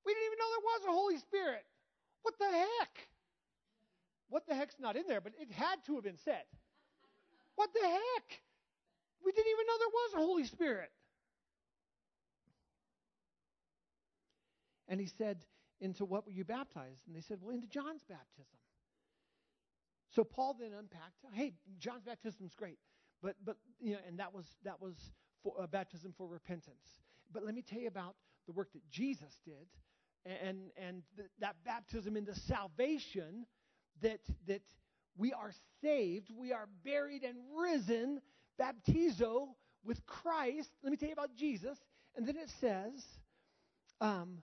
[0.05, 1.65] We didn't even know there was a Holy Spirit.
[2.23, 3.09] What the heck?
[4.29, 6.45] What the heck's not in there, but it had to have been said.
[7.57, 8.41] What the heck?
[9.25, 10.91] We didn't even know there was a Holy Spirit.
[14.91, 15.47] And he said,
[15.81, 17.01] Into what were you baptized?
[17.07, 18.59] And they said, Well, into John's baptism.
[20.15, 22.79] So Paul then unpacked, hey, John's baptism is great,
[23.23, 24.97] but but you know, and that was that was
[25.43, 27.01] for, uh, baptism for repentance.
[27.33, 29.69] But let me tell you about the work that Jesus did,
[30.27, 33.47] and and th- that baptism into salvation,
[34.03, 34.63] that that
[35.17, 38.21] we are saved, we are buried and risen,
[38.61, 39.51] baptizo
[39.85, 40.71] with Christ.
[40.83, 41.79] Let me tell you about Jesus,
[42.17, 43.05] and then it says.
[44.03, 44.39] Um,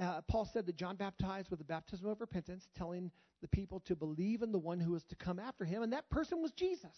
[0.00, 3.96] uh, Paul said that John baptized with the baptism of repentance, telling the people to
[3.96, 6.96] believe in the one who was to come after him, and that person was Jesus.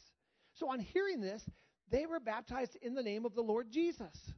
[0.55, 1.43] So on hearing this,
[1.91, 4.33] they were baptized in the name of the Lord Jesus.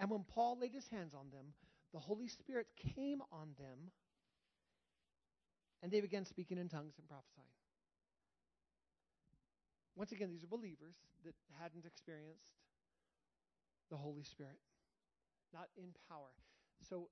[0.00, 1.46] And when Paul laid his hands on them,
[1.92, 3.90] the Holy Spirit came on them,
[5.82, 7.46] and they began speaking in tongues and prophesying.
[9.96, 12.52] Once again, these are believers that hadn't experienced
[13.90, 14.58] the Holy Spirit,
[15.52, 16.30] not in power.
[16.82, 17.08] So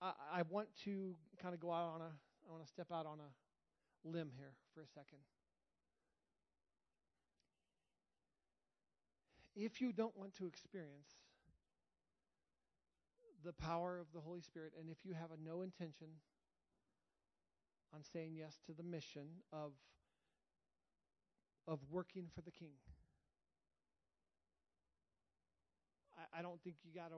[0.00, 2.10] I, I want to kind of go out on a,
[2.48, 5.18] I want to step out on a limb here for a second.
[9.56, 11.08] If you don't want to experience
[13.44, 16.06] the power of the Holy Spirit, and if you have a no intention
[17.92, 19.72] on saying yes to the mission of,
[21.66, 22.74] of working for the King,
[26.16, 27.16] I, I don't think you got to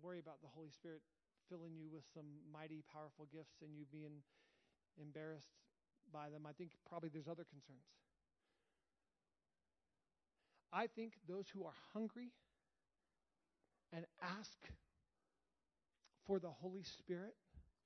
[0.00, 1.02] worry about the Holy Spirit
[1.48, 4.22] filling you with some mighty, powerful gifts and you being
[5.00, 5.52] embarrassed
[6.12, 6.46] by them.
[6.46, 7.84] I think probably there's other concerns.
[10.72, 12.32] I think those who are hungry
[13.92, 14.56] and ask
[16.26, 17.34] for the Holy Spirit,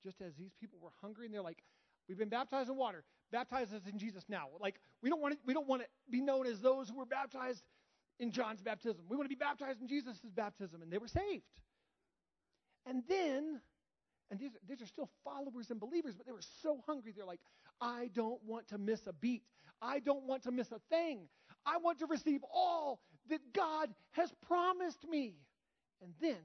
[0.05, 1.63] just as these people were hungry and they're like,
[2.09, 3.05] We've been baptized in water.
[3.33, 4.47] Baptize us in Jesus now.
[4.61, 7.07] Like we don't want to, we don't want to be known as those who were
[7.07, 7.63] baptized
[8.21, 9.05] in John's baptism.
[9.09, 11.45] We want to be baptized in Jesus' baptism, and they were saved.
[12.87, 13.61] And then,
[14.31, 17.13] and these, these are still followers and believers, but they were so hungry.
[17.15, 17.41] They're like,
[17.81, 19.43] I don't want to miss a beat.
[19.83, 21.29] I don't want to miss a thing.
[21.67, 25.35] I want to receive all that God has promised me.
[26.01, 26.39] And then,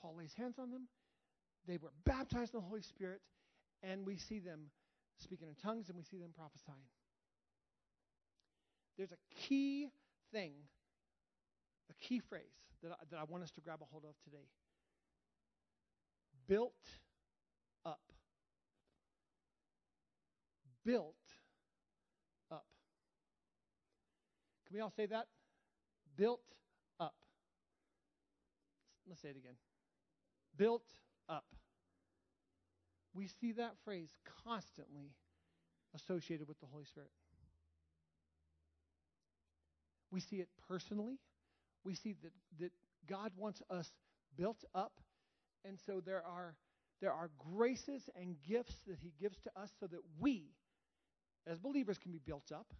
[0.00, 0.88] Paul lays hands on them.
[1.66, 3.20] They were baptized in the Holy Spirit,
[3.82, 4.70] and we see them
[5.18, 6.78] speaking in tongues and we see them prophesying.
[8.96, 9.88] There's a key
[10.32, 10.52] thing,
[11.90, 12.42] a key phrase
[12.82, 14.46] that I, that I want us to grab a hold of today
[16.48, 16.72] built
[17.84, 18.00] up.
[20.84, 21.14] Built
[22.50, 22.64] up.
[24.66, 25.26] Can we all say that?
[26.16, 26.40] Built
[26.98, 27.14] up.
[29.08, 29.56] Let's say it again.
[30.56, 30.86] Built
[31.28, 31.44] up.
[33.14, 34.10] We see that phrase
[34.44, 35.12] constantly
[35.94, 37.10] associated with the Holy Spirit.
[40.10, 41.18] We see it personally.
[41.84, 42.72] We see that, that
[43.08, 43.90] God wants us
[44.36, 44.92] built up
[45.68, 46.54] and so there are,
[47.00, 50.46] there are graces and gifts that he gives to us so that we,
[51.46, 52.72] as believers, can be built up.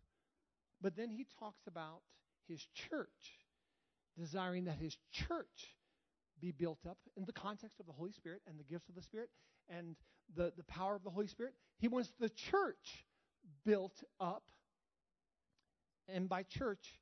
[0.80, 2.00] But then he talks about
[2.48, 3.08] his church,
[4.16, 5.76] desiring that his church
[6.40, 9.02] be built up in the context of the Holy Spirit and the gifts of the
[9.02, 9.28] Spirit
[9.68, 9.96] and
[10.34, 11.52] the, the power of the Holy Spirit.
[11.78, 13.04] He wants the church
[13.66, 14.44] built up.
[16.08, 17.00] And by church,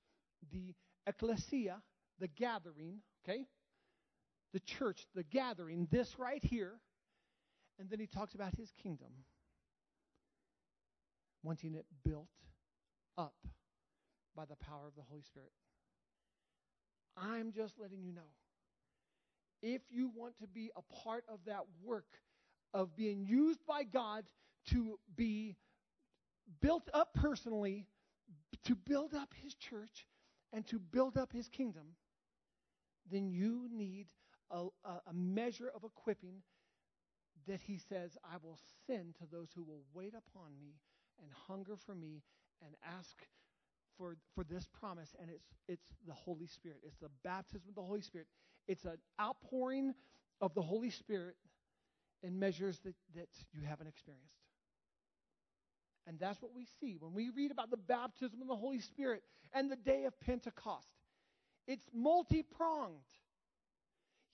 [0.52, 0.74] the
[1.06, 1.80] ecclesia,
[2.18, 3.46] the gathering, okay?
[4.56, 6.80] The church, the gathering, this right here.
[7.78, 9.10] And then he talks about his kingdom,
[11.42, 12.30] wanting it built
[13.18, 13.34] up
[14.34, 15.52] by the power of the Holy Spirit.
[17.18, 18.30] I'm just letting you know.
[19.62, 22.08] If you want to be a part of that work
[22.72, 24.24] of being used by God
[24.70, 25.54] to be
[26.62, 27.84] built up personally,
[28.64, 30.06] to build up his church,
[30.50, 31.88] and to build up his kingdom,
[33.10, 34.06] then you need
[34.50, 34.66] a,
[35.08, 36.42] a measure of equipping
[37.46, 40.74] that he says, I will send to those who will wait upon me
[41.22, 42.22] and hunger for me
[42.64, 43.16] and ask
[43.98, 45.14] for, for this promise.
[45.20, 46.78] And it's, it's the Holy Spirit.
[46.84, 48.26] It's the baptism of the Holy Spirit.
[48.68, 49.94] It's an outpouring
[50.40, 51.36] of the Holy Spirit
[52.22, 54.34] in measures that, that you haven't experienced.
[56.06, 59.22] And that's what we see when we read about the baptism of the Holy Spirit
[59.52, 60.86] and the day of Pentecost.
[61.66, 62.94] It's multi pronged.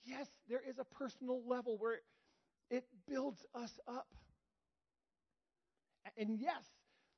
[0.05, 1.99] Yes, there is a personal level where
[2.69, 4.07] it builds us up.
[6.17, 6.63] And yes,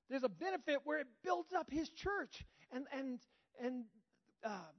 [0.10, 2.45] there's a benefit where it builds up his church.
[2.71, 3.19] And, and,
[3.62, 3.86] and
[4.43, 4.71] uh,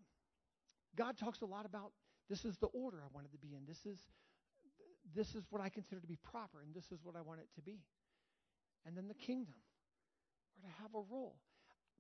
[0.97, 1.93] God talks a lot about
[2.29, 3.67] this is the order I wanted to be in.
[3.67, 3.99] This is,
[5.15, 7.49] this is what I consider to be proper, and this is what I want it
[7.57, 7.81] to be.
[8.85, 9.55] And then the kingdom.
[10.57, 11.37] We're to have a role.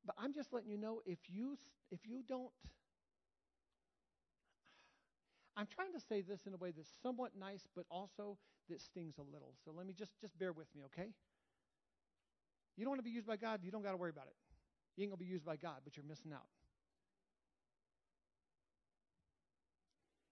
[0.05, 1.59] But I'm just letting you know if you
[1.91, 2.51] if you don't
[5.57, 8.37] I'm trying to say this in a way that's somewhat nice, but also
[8.69, 9.55] that stings a little.
[9.65, 11.11] So let me just just bear with me, okay?
[12.77, 14.37] You don't want to be used by God, you don't got to worry about it.
[14.97, 16.47] You ain't gonna be used by God, but you're missing out.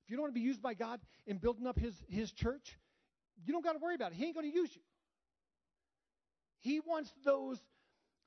[0.05, 2.77] If you don't want to be used by God in building up his, his church,
[3.43, 4.17] you don't got to worry about it.
[4.17, 4.83] He ain't going to use you.
[6.61, 7.59] He wants those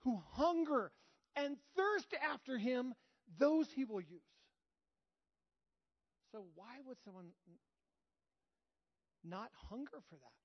[0.04, 0.92] who hunger
[1.36, 2.96] and thirst after him,
[3.38, 4.22] those he will use.
[6.32, 7.32] So, why would someone
[9.24, 10.38] not hunger for that?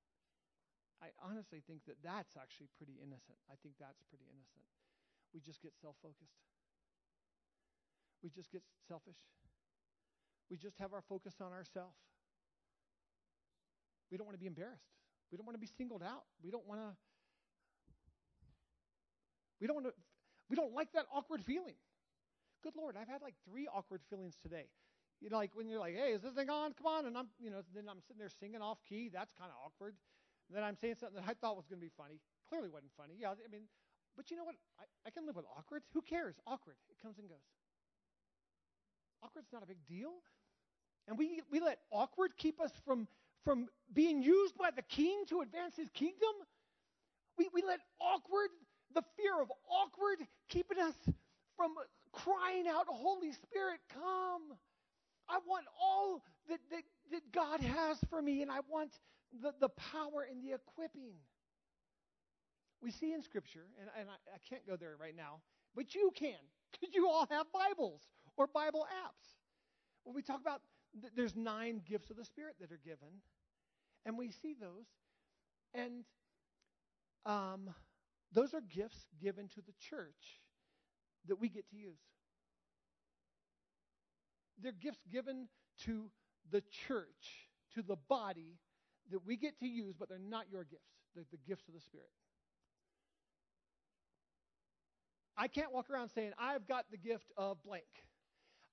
[1.03, 3.38] I honestly think that that's actually pretty innocent.
[3.51, 4.62] I think that's pretty innocent.
[5.35, 6.38] We just get self focused,
[8.23, 9.18] we just get selfish.
[10.51, 11.97] We just have our focus on ourselves.
[14.11, 14.92] We don't want to be embarrassed.
[15.31, 16.25] We don't want to be singled out.
[16.45, 16.92] We don't want to.
[19.61, 19.95] We don't want to.
[20.51, 21.75] We don't like that awkward feeling.
[22.62, 24.66] Good Lord, I've had like three awkward feelings today.
[25.23, 26.75] You know, like when you're like, "Hey, is this thing on?
[26.75, 29.09] Come on!" And I'm, you know, then I'm sitting there singing off key.
[29.09, 29.95] That's kind of awkward.
[30.49, 32.19] And then I'm saying something that I thought was going to be funny.
[32.49, 33.15] Clearly wasn't funny.
[33.17, 33.71] Yeah, I mean,
[34.17, 34.57] but you know what?
[34.79, 35.83] I, I can live with awkward.
[35.95, 36.35] Who cares?
[36.47, 36.77] Awkward.
[36.91, 37.47] It comes and goes.
[39.23, 40.11] Awkward's not a big deal.
[41.09, 43.07] And we, we let awkward keep us from,
[43.45, 46.35] from being used by the king to advance his kingdom.
[47.39, 48.51] We, we let awkward,
[48.95, 50.95] the fear of awkward, keeping us
[51.57, 51.75] from
[52.13, 54.59] crying out, Holy Spirit, come.
[55.29, 58.93] I want all that, that, that God has for me, and I want
[59.41, 61.15] the, the power and the equipping.
[62.83, 65.41] We see in Scripture, and, and I, I can't go there right now,
[65.75, 66.41] but you can,
[66.73, 68.03] because you all have Bibles
[68.37, 69.37] or Bible apps.
[70.05, 70.61] When we talk about
[71.17, 73.23] there's nine gifts of the Spirit that are given,
[74.05, 74.87] and we see those,
[75.75, 76.05] and
[77.25, 77.71] um,
[78.33, 80.41] those are gifts given to the church
[81.29, 82.01] that we get to use.
[84.61, 85.49] They're gifts given
[85.85, 86.11] to
[86.51, 88.59] the church, to the body
[89.11, 90.83] that we get to use, but they're not your gifts.
[91.15, 92.09] They're the gifts of the Spirit.
[95.37, 97.85] I can't walk around saying, I've got the gift of blank.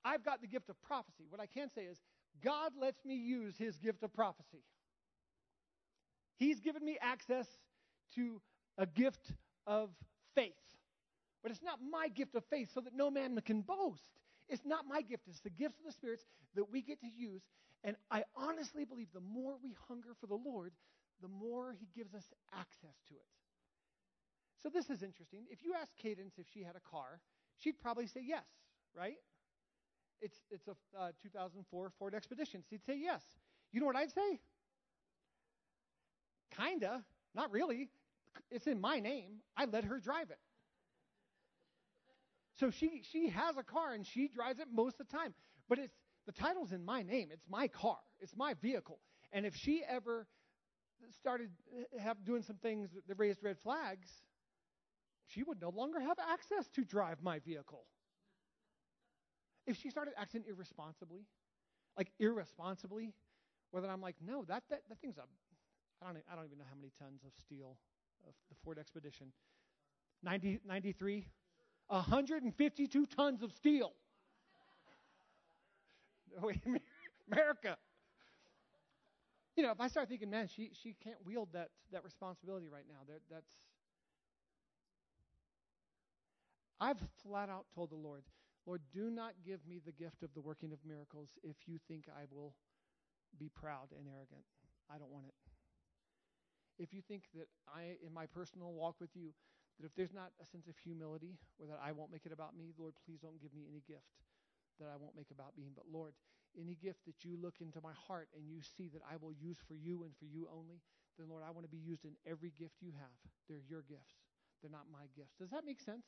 [0.04, 1.26] I've got the gift of prophecy.
[1.30, 2.00] What I can say is,
[2.44, 4.64] God lets me use his gift of prophecy.
[6.38, 7.48] He's given me access
[8.16, 8.42] to
[8.78, 9.34] a gift
[9.68, 9.90] of
[10.36, 10.54] faith.
[11.42, 14.20] But it's not my gift of faith so that no man can boast.
[14.50, 16.24] It's not my gift, it's the gifts of the spirits
[16.56, 17.42] that we get to use.
[17.84, 20.74] And I honestly believe the more we hunger for the Lord,
[21.22, 23.30] the more he gives us access to it.
[24.62, 25.46] So this is interesting.
[25.50, 27.22] If you ask Cadence if she had a car,
[27.58, 28.44] she'd probably say yes,
[28.94, 29.16] right?
[30.22, 32.62] It's, it's a uh, 2004 Ford Expedition.
[32.62, 33.22] So he'd say yes.
[33.72, 34.40] You know what I'd say?
[36.58, 37.04] Kinda.
[37.36, 37.90] Not really.
[38.52, 39.42] It's in my name.
[39.56, 40.40] I let her drive it.
[42.60, 45.34] So she, she has a car and she drives it most of the time.
[45.68, 45.96] But it's,
[46.26, 47.30] the title's in my name.
[47.32, 47.98] It's my car.
[48.20, 49.00] It's my vehicle.
[49.32, 50.28] And if she ever
[51.20, 54.10] started uh, have, doing some things that raised red flags,
[55.28, 57.86] she would no longer have access to drive my vehicle
[59.70, 61.26] if she started acting irresponsibly,
[61.96, 63.14] like irresponsibly,
[63.70, 65.22] whether I'm like, no, that, that, that thing's a,
[66.02, 67.78] I don't, I don't even know how many tons of steel
[68.28, 69.32] of the Ford Expedition.
[70.24, 71.28] 90, 93?
[71.90, 73.94] 152 tons of steel.
[77.32, 77.78] America.
[79.56, 82.86] You know, if I start thinking, man, she, she can't wield that, that responsibility right
[82.88, 83.50] now, that, that's.
[86.80, 88.24] I've flat out told the Lord,
[88.66, 92.06] Lord, do not give me the gift of the working of miracles if you think
[92.08, 92.54] I will
[93.38, 94.46] be proud and arrogant.
[94.90, 95.34] I don't want it.
[96.82, 99.34] If you think that I, in my personal walk with you,
[99.80, 102.56] that if there's not a sense of humility or that I won't make it about
[102.56, 104.12] me, Lord, please don't give me any gift
[104.80, 105.72] that I won't make about me.
[105.72, 106.14] But Lord,
[106.60, 109.58] any gift that you look into my heart and you see that I will use
[109.68, 110.82] for you and for you only,
[111.18, 113.16] then Lord, I want to be used in every gift you have.
[113.48, 114.20] They're your gifts.
[114.62, 115.36] They're not my gifts.
[115.40, 116.04] Does that make sense?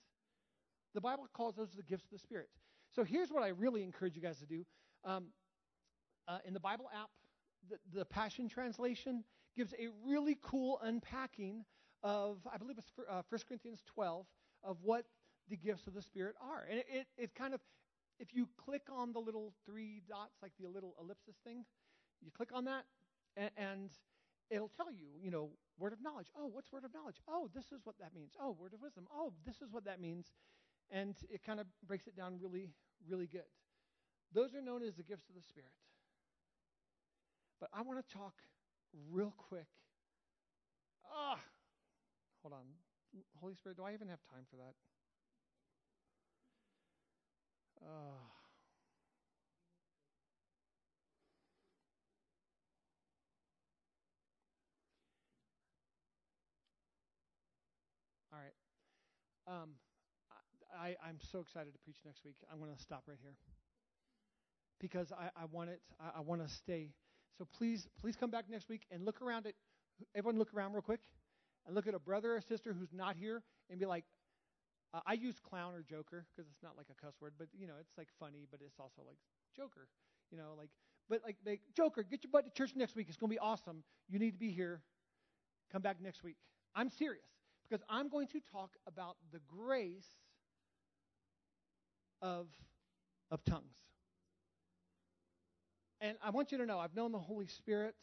[0.93, 2.49] The Bible calls those the gifts of the Spirit.
[2.93, 4.65] So here's what I really encourage you guys to do.
[5.05, 5.27] Um,
[6.27, 7.09] uh, in the Bible app,
[7.69, 9.23] the, the Passion Translation
[9.55, 11.63] gives a really cool unpacking
[12.03, 14.25] of, I believe it's uh, 1 Corinthians 12,
[14.63, 15.05] of what
[15.49, 16.65] the gifts of the Spirit are.
[16.69, 17.61] And it, it, it kind of,
[18.19, 21.65] if you click on the little three dots, like the little ellipsis thing,
[22.21, 22.85] you click on that,
[23.35, 23.89] and, and
[24.49, 25.49] it'll tell you, you know,
[25.79, 26.27] word of knowledge.
[26.37, 27.17] Oh, what's word of knowledge?
[27.27, 28.33] Oh, this is what that means.
[28.39, 29.07] Oh, word of wisdom.
[29.13, 30.33] Oh, this is what that means.
[30.91, 32.69] And it kind of breaks it down really,
[33.09, 33.49] really good.
[34.33, 35.71] Those are known as the gifts of the Spirit.
[37.59, 38.33] But I want to talk
[39.11, 39.67] real quick.
[41.13, 41.37] Ah,
[42.41, 42.65] hold on.
[43.39, 44.73] Holy Spirit, do I even have time for that?
[47.81, 48.21] Uh,
[58.31, 58.53] all right.
[59.47, 59.71] Um,
[60.79, 62.35] I, I'm so excited to preach next week.
[62.51, 63.35] I'm going to stop right here
[64.79, 65.81] because I, I want it.
[65.99, 66.91] I, I want to stay.
[67.37, 69.53] So please, please come back next week and look around at.
[70.15, 71.01] Everyone, look around real quick,
[71.65, 74.05] and look at a brother or sister who's not here, and be like,
[74.93, 77.67] uh, I use clown or joker because it's not like a cuss word, but you
[77.67, 79.17] know, it's like funny, but it's also like
[79.55, 79.87] joker.
[80.31, 80.69] You know, like,
[81.09, 83.07] but like, like joker, get your butt to church next week.
[83.09, 83.83] It's going to be awesome.
[84.09, 84.81] You need to be here.
[85.71, 86.37] Come back next week.
[86.75, 87.25] I'm serious
[87.67, 90.07] because I'm going to talk about the grace
[92.21, 92.47] of
[93.29, 93.77] of tongues.
[96.01, 97.95] And I want you to know, I've known the Holy Spirit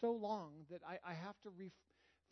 [0.00, 1.72] so long that I, I have to re-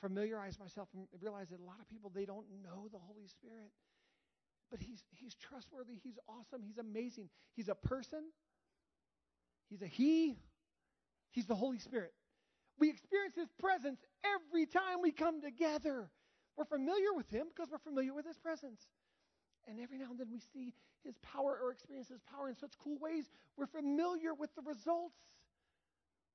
[0.00, 3.70] familiarize myself and realize that a lot of people, they don't know the Holy Spirit.
[4.70, 5.94] But he's, he's trustworthy.
[6.02, 6.62] He's awesome.
[6.62, 7.28] He's amazing.
[7.54, 8.22] He's a person.
[9.70, 10.38] He's a He.
[11.30, 12.12] He's the Holy Spirit.
[12.78, 16.10] We experience His presence every time we come together.
[16.56, 18.86] We're familiar with Him because we're familiar with His presence.
[19.66, 20.72] And every now and then we see
[21.02, 23.30] his power or experience his power in such cool ways.
[23.56, 25.16] We're familiar with the results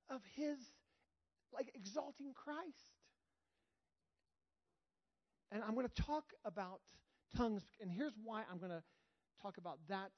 [0.10, 0.58] of his
[1.54, 3.03] like exalting Christ.
[5.54, 6.80] And I'm going to talk about
[7.38, 8.82] tongues, and here's why I'm going to
[9.42, 10.10] talk about that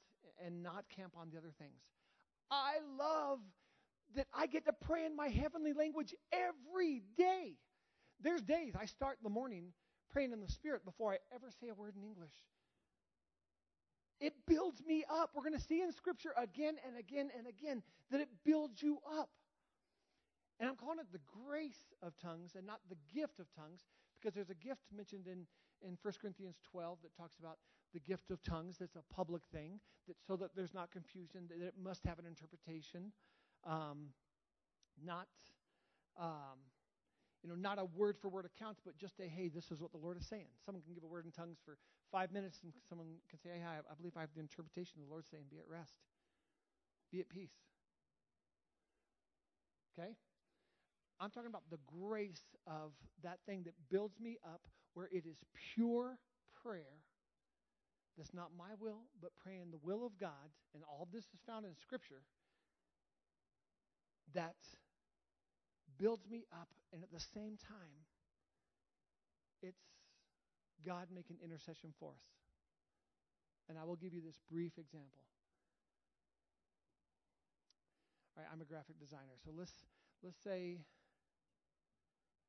[0.44, 1.82] and not camp on the other things.
[2.50, 3.40] I love
[4.16, 7.58] that I get to pray in my heavenly language every day.
[8.22, 9.74] There's days I start in the morning
[10.10, 12.34] praying in the Spirit before I ever say a word in English.
[14.22, 15.32] It builds me up.
[15.36, 19.00] We're going to see in Scripture again and again and again that it builds you
[19.20, 19.30] up.
[20.62, 23.82] And I'm calling it the grace of tongues and not the gift of tongues
[24.26, 25.46] because there's a gift mentioned in,
[25.86, 27.58] in 1 Corinthians 12 that talks about
[27.94, 31.62] the gift of tongues that's a public thing that so that there's not confusion that
[31.64, 33.12] it must have an interpretation
[33.68, 34.10] um,
[35.04, 35.28] not
[36.20, 36.58] um,
[37.44, 39.92] you know, not a word for word account, but just a, hey, this is what
[39.92, 40.48] the Lord is saying.
[40.66, 41.78] Someone can give a word in tongues for
[42.12, 45.06] five minutes, and someone can say, hey, I, I believe I have the interpretation of
[45.06, 45.94] the Lord saying, be at rest,
[47.12, 47.54] be at peace.
[49.94, 50.16] Okay?
[51.20, 52.92] I'm talking about the grace of
[53.24, 54.62] that thing that builds me up
[54.94, 55.38] where it is
[55.76, 56.18] pure
[56.62, 57.00] prayer
[58.18, 61.40] that's not my will, but praying the will of God, and all of this is
[61.46, 62.24] found in Scripture,
[64.34, 64.56] that
[65.98, 68.08] builds me up, and at the same time,
[69.62, 69.84] it's
[70.86, 72.24] God making intercession for us.
[73.68, 75.24] And I will give you this brief example.
[78.38, 79.72] All right, I'm a graphic designer, so let's
[80.24, 80.80] let's say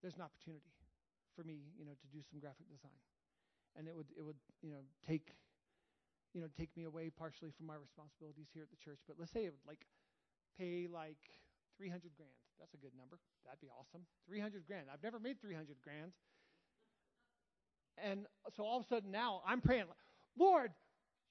[0.07, 0.71] there's an opportunity
[1.35, 3.03] for me, you know, to do some graphic design,
[3.75, 5.35] and it would it would you know take
[6.31, 9.03] you know take me away partially from my responsibilities here at the church.
[9.11, 9.83] But let's say it would like
[10.55, 11.19] pay like
[11.75, 12.39] 300 grand.
[12.63, 13.19] That's a good number.
[13.43, 14.07] That'd be awesome.
[14.31, 14.87] 300 grand.
[14.87, 16.15] I've never made 300 grand.
[17.99, 19.91] And so all of a sudden now I'm praying,
[20.39, 20.71] Lord,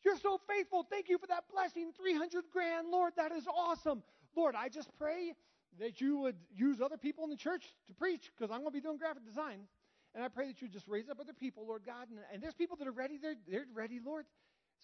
[0.04, 0.84] you're so faithful.
[0.84, 1.96] Thank you for that blessing.
[1.96, 2.92] 300 grand.
[2.92, 4.04] Lord, that is awesome.
[4.36, 5.32] Lord, I just pray
[5.80, 8.78] that you would use other people in the church to preach because I'm going to
[8.78, 9.68] be doing graphic design.
[10.14, 12.08] And I pray that you just raise up other people, Lord God.
[12.10, 13.18] And, and there's people that are ready.
[13.22, 14.26] They're, they're ready, Lord.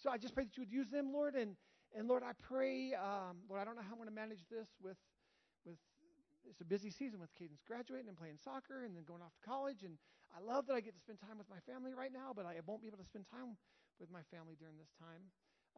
[0.02, 1.34] So I just pray that you would use them, Lord.
[1.34, 1.56] And,
[1.96, 4.68] and Lord, I pray, um, Lord, I don't know how I'm going to manage this
[4.82, 4.96] with
[5.64, 5.78] with
[6.48, 9.44] it's a busy season with Cadence graduating and playing soccer and then going off to
[9.46, 9.86] college.
[9.86, 9.94] And
[10.34, 12.58] I love that I get to spend time with my family right now, but I
[12.66, 13.54] won't be able to spend time
[14.00, 15.22] with my family during this time.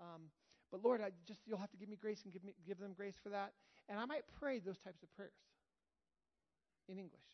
[0.01, 0.33] Um,
[0.75, 2.95] but Lord, I just you'll have to give me grace and give me give them
[2.97, 3.53] grace for that.
[3.89, 5.31] And I might pray those types of prayers
[6.89, 7.31] in English.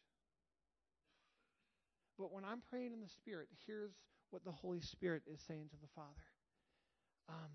[2.18, 3.96] But when I'm praying in the Spirit, here's
[4.28, 6.28] what the Holy Spirit is saying to the Father.
[7.30, 7.48] Um,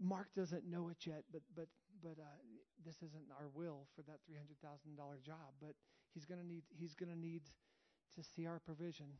[0.00, 1.68] Mark doesn't know it yet, but but
[2.02, 2.40] but uh,
[2.82, 5.52] this isn't our will for that three hundred thousand dollar job.
[5.60, 5.74] But
[6.14, 7.42] he's gonna need he's gonna need
[8.16, 9.18] to see our provision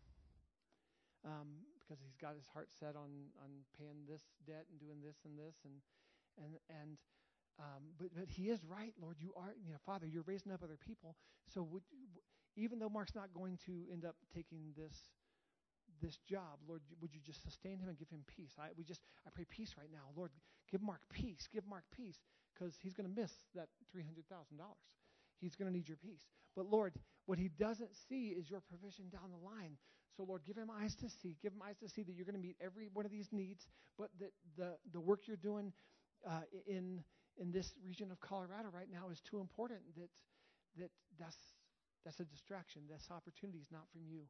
[1.26, 5.20] um, because he's got his heart set on on paying this debt and doing this
[5.28, 5.84] and this and
[6.40, 6.96] and and
[7.58, 9.16] um, but, but he is right, Lord.
[9.20, 11.14] You are, you know, Father, you're raising up other people.
[11.46, 11.82] So would,
[12.56, 14.94] even though Mark's not going to end up taking this
[16.02, 18.54] this job, Lord, would you just sustain him and give him peace?
[18.58, 20.30] I we just I pray peace right now, Lord.
[20.70, 21.46] Give Mark peace.
[21.52, 22.18] Give Mark peace
[22.52, 24.82] because he's going to miss that three hundred thousand dollars.
[25.40, 26.26] He's going to need your peace.
[26.56, 26.94] But Lord,
[27.26, 29.76] what he doesn't see is your provision down the line.
[30.16, 31.36] So Lord, give him eyes to see.
[31.42, 33.66] Give him eyes to see that you're going to meet every one of these needs,
[33.98, 35.72] but that the the work you're doing
[36.28, 37.02] uh, in
[37.36, 40.10] in this region of Colorado right now is too important that
[40.78, 41.36] that that's
[42.04, 42.82] that's a distraction.
[42.88, 44.22] This opportunity is not from you.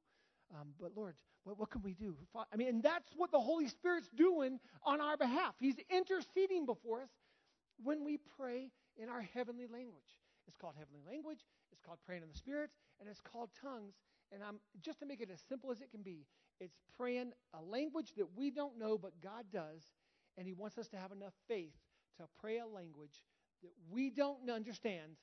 [0.55, 2.17] Um, but Lord, what, what can we do?
[2.53, 5.55] I mean, and that's what the Holy Spirit's doing on our behalf.
[5.59, 7.11] He's interceding before us
[7.83, 10.21] when we pray in our heavenly language.
[10.47, 11.41] It's called heavenly language.
[11.73, 12.71] It's called praying in the Spirit,
[13.01, 13.95] and it's called tongues.
[14.33, 16.27] And I'm just to make it as simple as it can be.
[16.61, 19.83] It's praying a language that we don't know, but God does,
[20.37, 21.75] and He wants us to have enough faith
[22.19, 23.25] to pray a language
[23.63, 25.17] that we don't understand,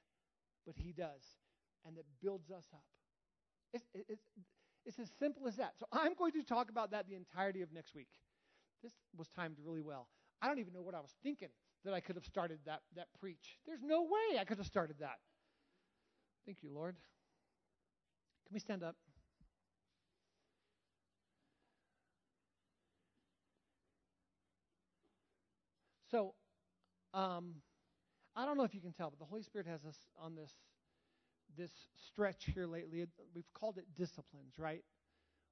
[0.66, 1.24] but He does,
[1.86, 2.84] and that builds us up.
[3.74, 4.22] It's, it's,
[4.86, 5.74] it's as simple as that.
[5.80, 8.10] So I'm going to talk about that the entirety of next week.
[8.84, 10.08] This was timed really well.
[10.42, 11.50] I don't even know what I was thinking
[11.86, 13.58] that I could have started that, that preach.
[13.66, 15.20] There's no way I could have started that.
[16.46, 16.96] Thank you, Lord.
[18.52, 18.98] Can we stand up?
[26.10, 26.34] So,
[27.14, 27.54] um,
[28.36, 30.52] I don't know if you can tell, but the Holy Spirit has us on this
[31.56, 31.72] this
[32.10, 33.06] stretch here lately.
[33.34, 34.84] We've called it disciplines, right?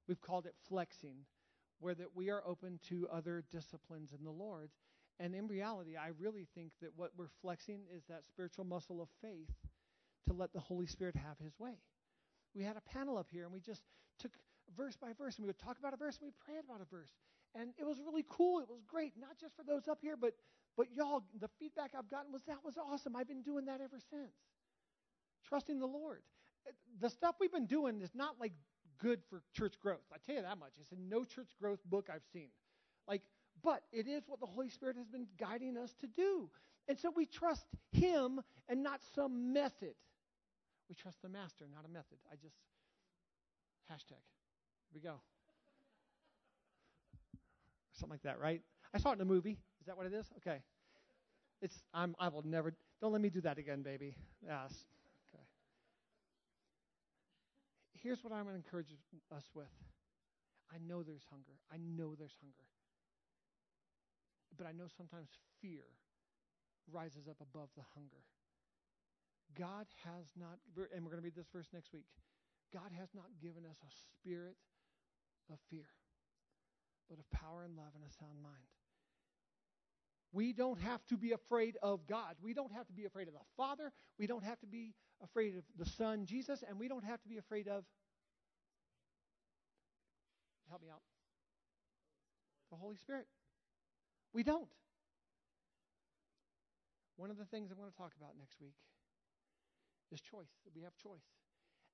[0.10, 1.20] We've called it flexing,
[1.80, 4.72] where that we are open to other disciplines in the Lord.
[5.22, 9.08] And in reality, I really think that what we're flexing is that spiritual muscle of
[9.22, 9.56] faith
[10.28, 11.78] to let the Holy Spirit have his way.
[12.56, 13.82] We had a panel up here and we just
[14.20, 14.32] took
[14.76, 16.90] verse by verse and we would talk about a verse and we prayed about a
[16.96, 17.10] verse.
[17.56, 18.60] And it was really cool.
[18.60, 20.34] It was great, not just for those up here, but
[20.78, 23.16] but y'all, the feedback I've gotten was that was awesome.
[23.16, 24.32] I've been doing that ever since.
[25.48, 26.22] Trusting the Lord.
[26.66, 26.72] Uh,
[27.02, 28.54] the stuff we've been doing is not like
[28.98, 30.06] good for church growth.
[30.14, 30.72] I tell you that much.
[30.80, 32.50] It's in no church growth book I've seen.
[33.08, 33.24] Like,
[33.62, 36.50] but it is what the Holy Spirit has been guiding us to do.
[36.88, 39.96] And so we trust Him and not some method.
[40.90, 42.18] We trust the Master, not a method.
[42.32, 42.58] I just,
[43.92, 44.26] hashtag.
[44.90, 45.22] Here we go.
[47.94, 48.62] Something like that, right?
[48.94, 49.60] I saw it in a movie.
[49.80, 50.26] Is that what it is?
[50.38, 50.60] Okay.
[51.62, 54.16] It's I'm I will never don't let me do that again, baby.
[54.42, 54.74] Yes.
[55.30, 55.44] Okay.
[58.02, 58.88] Here's what I'm going to encourage
[59.36, 59.68] us with.
[60.74, 61.60] I know there's hunger.
[61.72, 62.68] I know there's hunger.
[64.58, 65.30] But I know sometimes
[65.62, 65.84] fear
[66.92, 68.24] rises up above the hunger.
[69.58, 70.60] God has not,
[70.94, 72.06] and we're going to read this verse next week.
[72.74, 74.56] God has not given us a spirit
[75.52, 75.88] of fear,
[77.10, 78.70] but of power and love and a sound mind.
[80.32, 82.36] We don't have to be afraid of God.
[82.42, 83.92] We don't have to be afraid of the Father.
[84.20, 84.94] We don't have to be
[85.24, 87.84] afraid of the Son, Jesus, and we don't have to be afraid of.
[90.70, 91.02] Help me out.
[92.70, 93.26] The Holy Spirit.
[94.32, 94.68] We don't.
[97.18, 98.76] One of the things I'm going to talk about next week
[100.12, 100.52] is choice.
[100.76, 101.26] We have choice.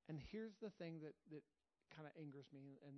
[0.07, 1.43] And here's the thing that, that
[1.95, 2.77] kind of angers me.
[2.85, 2.95] And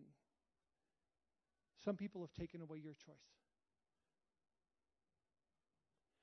[1.83, 3.15] some people have taken away your choice.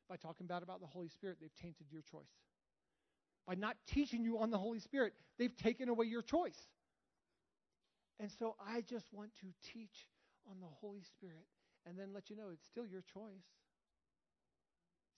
[0.09, 2.35] By talking bad about the Holy Spirit, they've tainted your choice.
[3.47, 6.69] By not teaching you on the Holy Spirit, they've taken away your choice.
[8.21, 10.07] And so I just want to teach
[10.49, 11.47] on the Holy Spirit
[11.87, 13.45] and then let you know it's still your choice.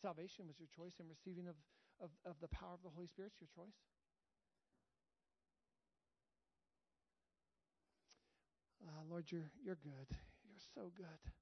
[0.03, 1.55] Salvation was your choice, and receiving of,
[2.03, 3.77] of, of the power of the Holy Spirit It's your choice.
[8.87, 10.09] Uh, Lord, you're, you're good.
[10.11, 11.33] You're so good.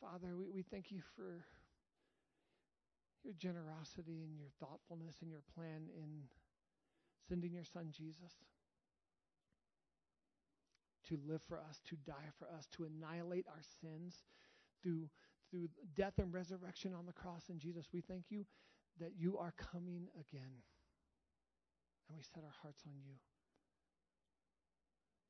[0.00, 1.44] Father, we, we thank you for
[3.24, 6.28] your generosity and your thoughtfulness and your plan in
[7.28, 8.44] sending your son Jesus
[11.08, 14.24] to live for us, to die for us, to annihilate our sins
[14.82, 15.08] through
[15.50, 17.86] through death and resurrection on the cross in Jesus.
[17.92, 18.44] We thank you
[19.00, 20.62] that you are coming again.
[22.08, 23.14] And we set our hearts on you.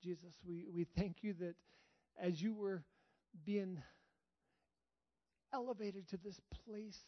[0.03, 1.55] Jesus, we, we thank you that
[2.21, 2.85] as you were
[3.45, 3.83] being
[5.53, 6.99] elevated to this place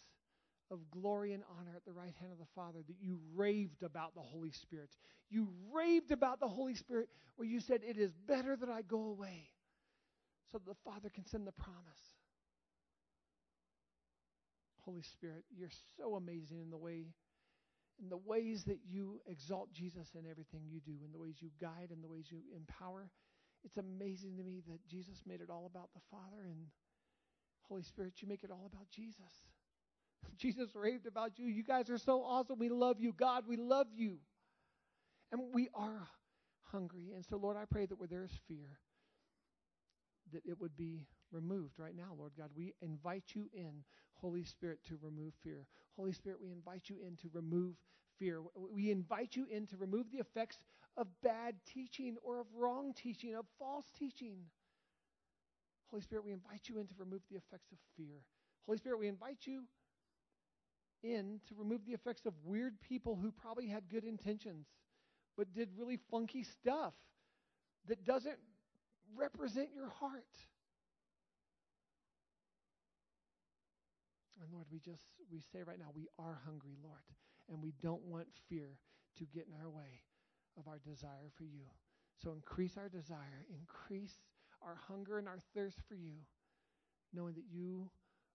[0.71, 4.15] of glory and honor at the right hand of the Father that you raved about
[4.15, 4.91] the Holy Spirit.
[5.31, 9.05] You raved about the Holy Spirit where you said, It is better that I go
[9.07, 9.51] away
[10.51, 12.16] so that the Father can send the promise.
[14.87, 15.68] Holy Spirit, you're
[15.99, 17.07] so amazing in the way
[17.99, 21.49] in the ways that you exalt Jesus in everything you do, in the ways you
[21.59, 23.11] guide, in the ways you empower.
[23.64, 26.66] It's amazing to me that Jesus made it all about the Father and
[27.68, 29.32] Holy Spirit, you make it all about Jesus.
[30.37, 31.47] Jesus raved about you.
[31.47, 32.59] You guys are so awesome.
[32.59, 33.12] We love you.
[33.12, 34.18] God, we love you.
[35.32, 36.07] And we are
[36.70, 37.12] hungry.
[37.14, 38.78] And so, Lord, I pray that where there is fear,
[40.33, 42.51] that it would be removed right now, Lord God.
[42.57, 45.66] We invite you in, Holy Spirit, to remove fear.
[45.97, 47.74] Holy Spirit, we invite you in to remove
[48.18, 48.41] fear.
[48.72, 50.59] We invite you in to remove the effects
[50.97, 54.39] of bad teaching or of wrong teaching, of false teaching.
[55.91, 58.22] Holy Spirit, we invite you in to remove the effects of fear.
[58.66, 59.62] Holy Spirit, we invite you
[61.03, 64.66] in to remove the effects of weird people who probably had good intentions
[65.37, 66.95] but did really funky stuff
[67.89, 68.39] that doesn't
[69.15, 70.25] represent your heart.
[74.41, 77.05] And Lord, we just we say right now we are hungry, Lord,
[77.49, 78.79] and we don't want fear
[79.19, 80.03] to get in our way
[80.59, 81.65] of our desire for you.
[82.23, 84.15] So increase our desire, increase
[84.63, 86.15] our hunger and our thirst for you,
[87.13, 87.91] knowing that you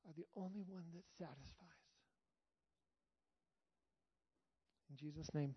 [0.08, 1.68] are the only one that satisfies.
[4.90, 5.56] In Jesus' name,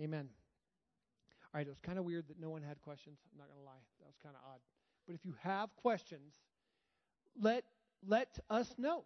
[0.00, 0.28] amen.
[1.54, 3.16] All right, it was kind of weird that no one had questions.
[3.32, 3.78] I'm not going to lie.
[4.00, 4.58] That was kind of odd.
[5.06, 6.34] But if you have questions,
[7.40, 7.62] let
[8.04, 9.04] let us know.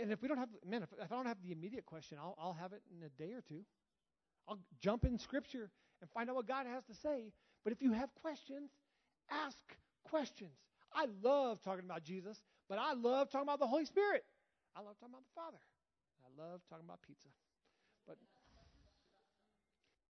[0.00, 2.36] And if we don't have, man, if, if I don't have the immediate question, I'll,
[2.40, 3.64] I'll have it in a day or two.
[4.48, 5.70] I'll jump in Scripture
[6.00, 7.32] and find out what God has to say.
[7.64, 8.70] But if you have questions,
[9.28, 9.58] ask
[10.04, 10.56] questions.
[10.94, 14.24] I love talking about Jesus, but I love talking about the Holy Spirit.
[14.76, 15.58] I love talking about the Father.
[16.22, 17.28] I love talking about pizza.
[18.06, 18.16] But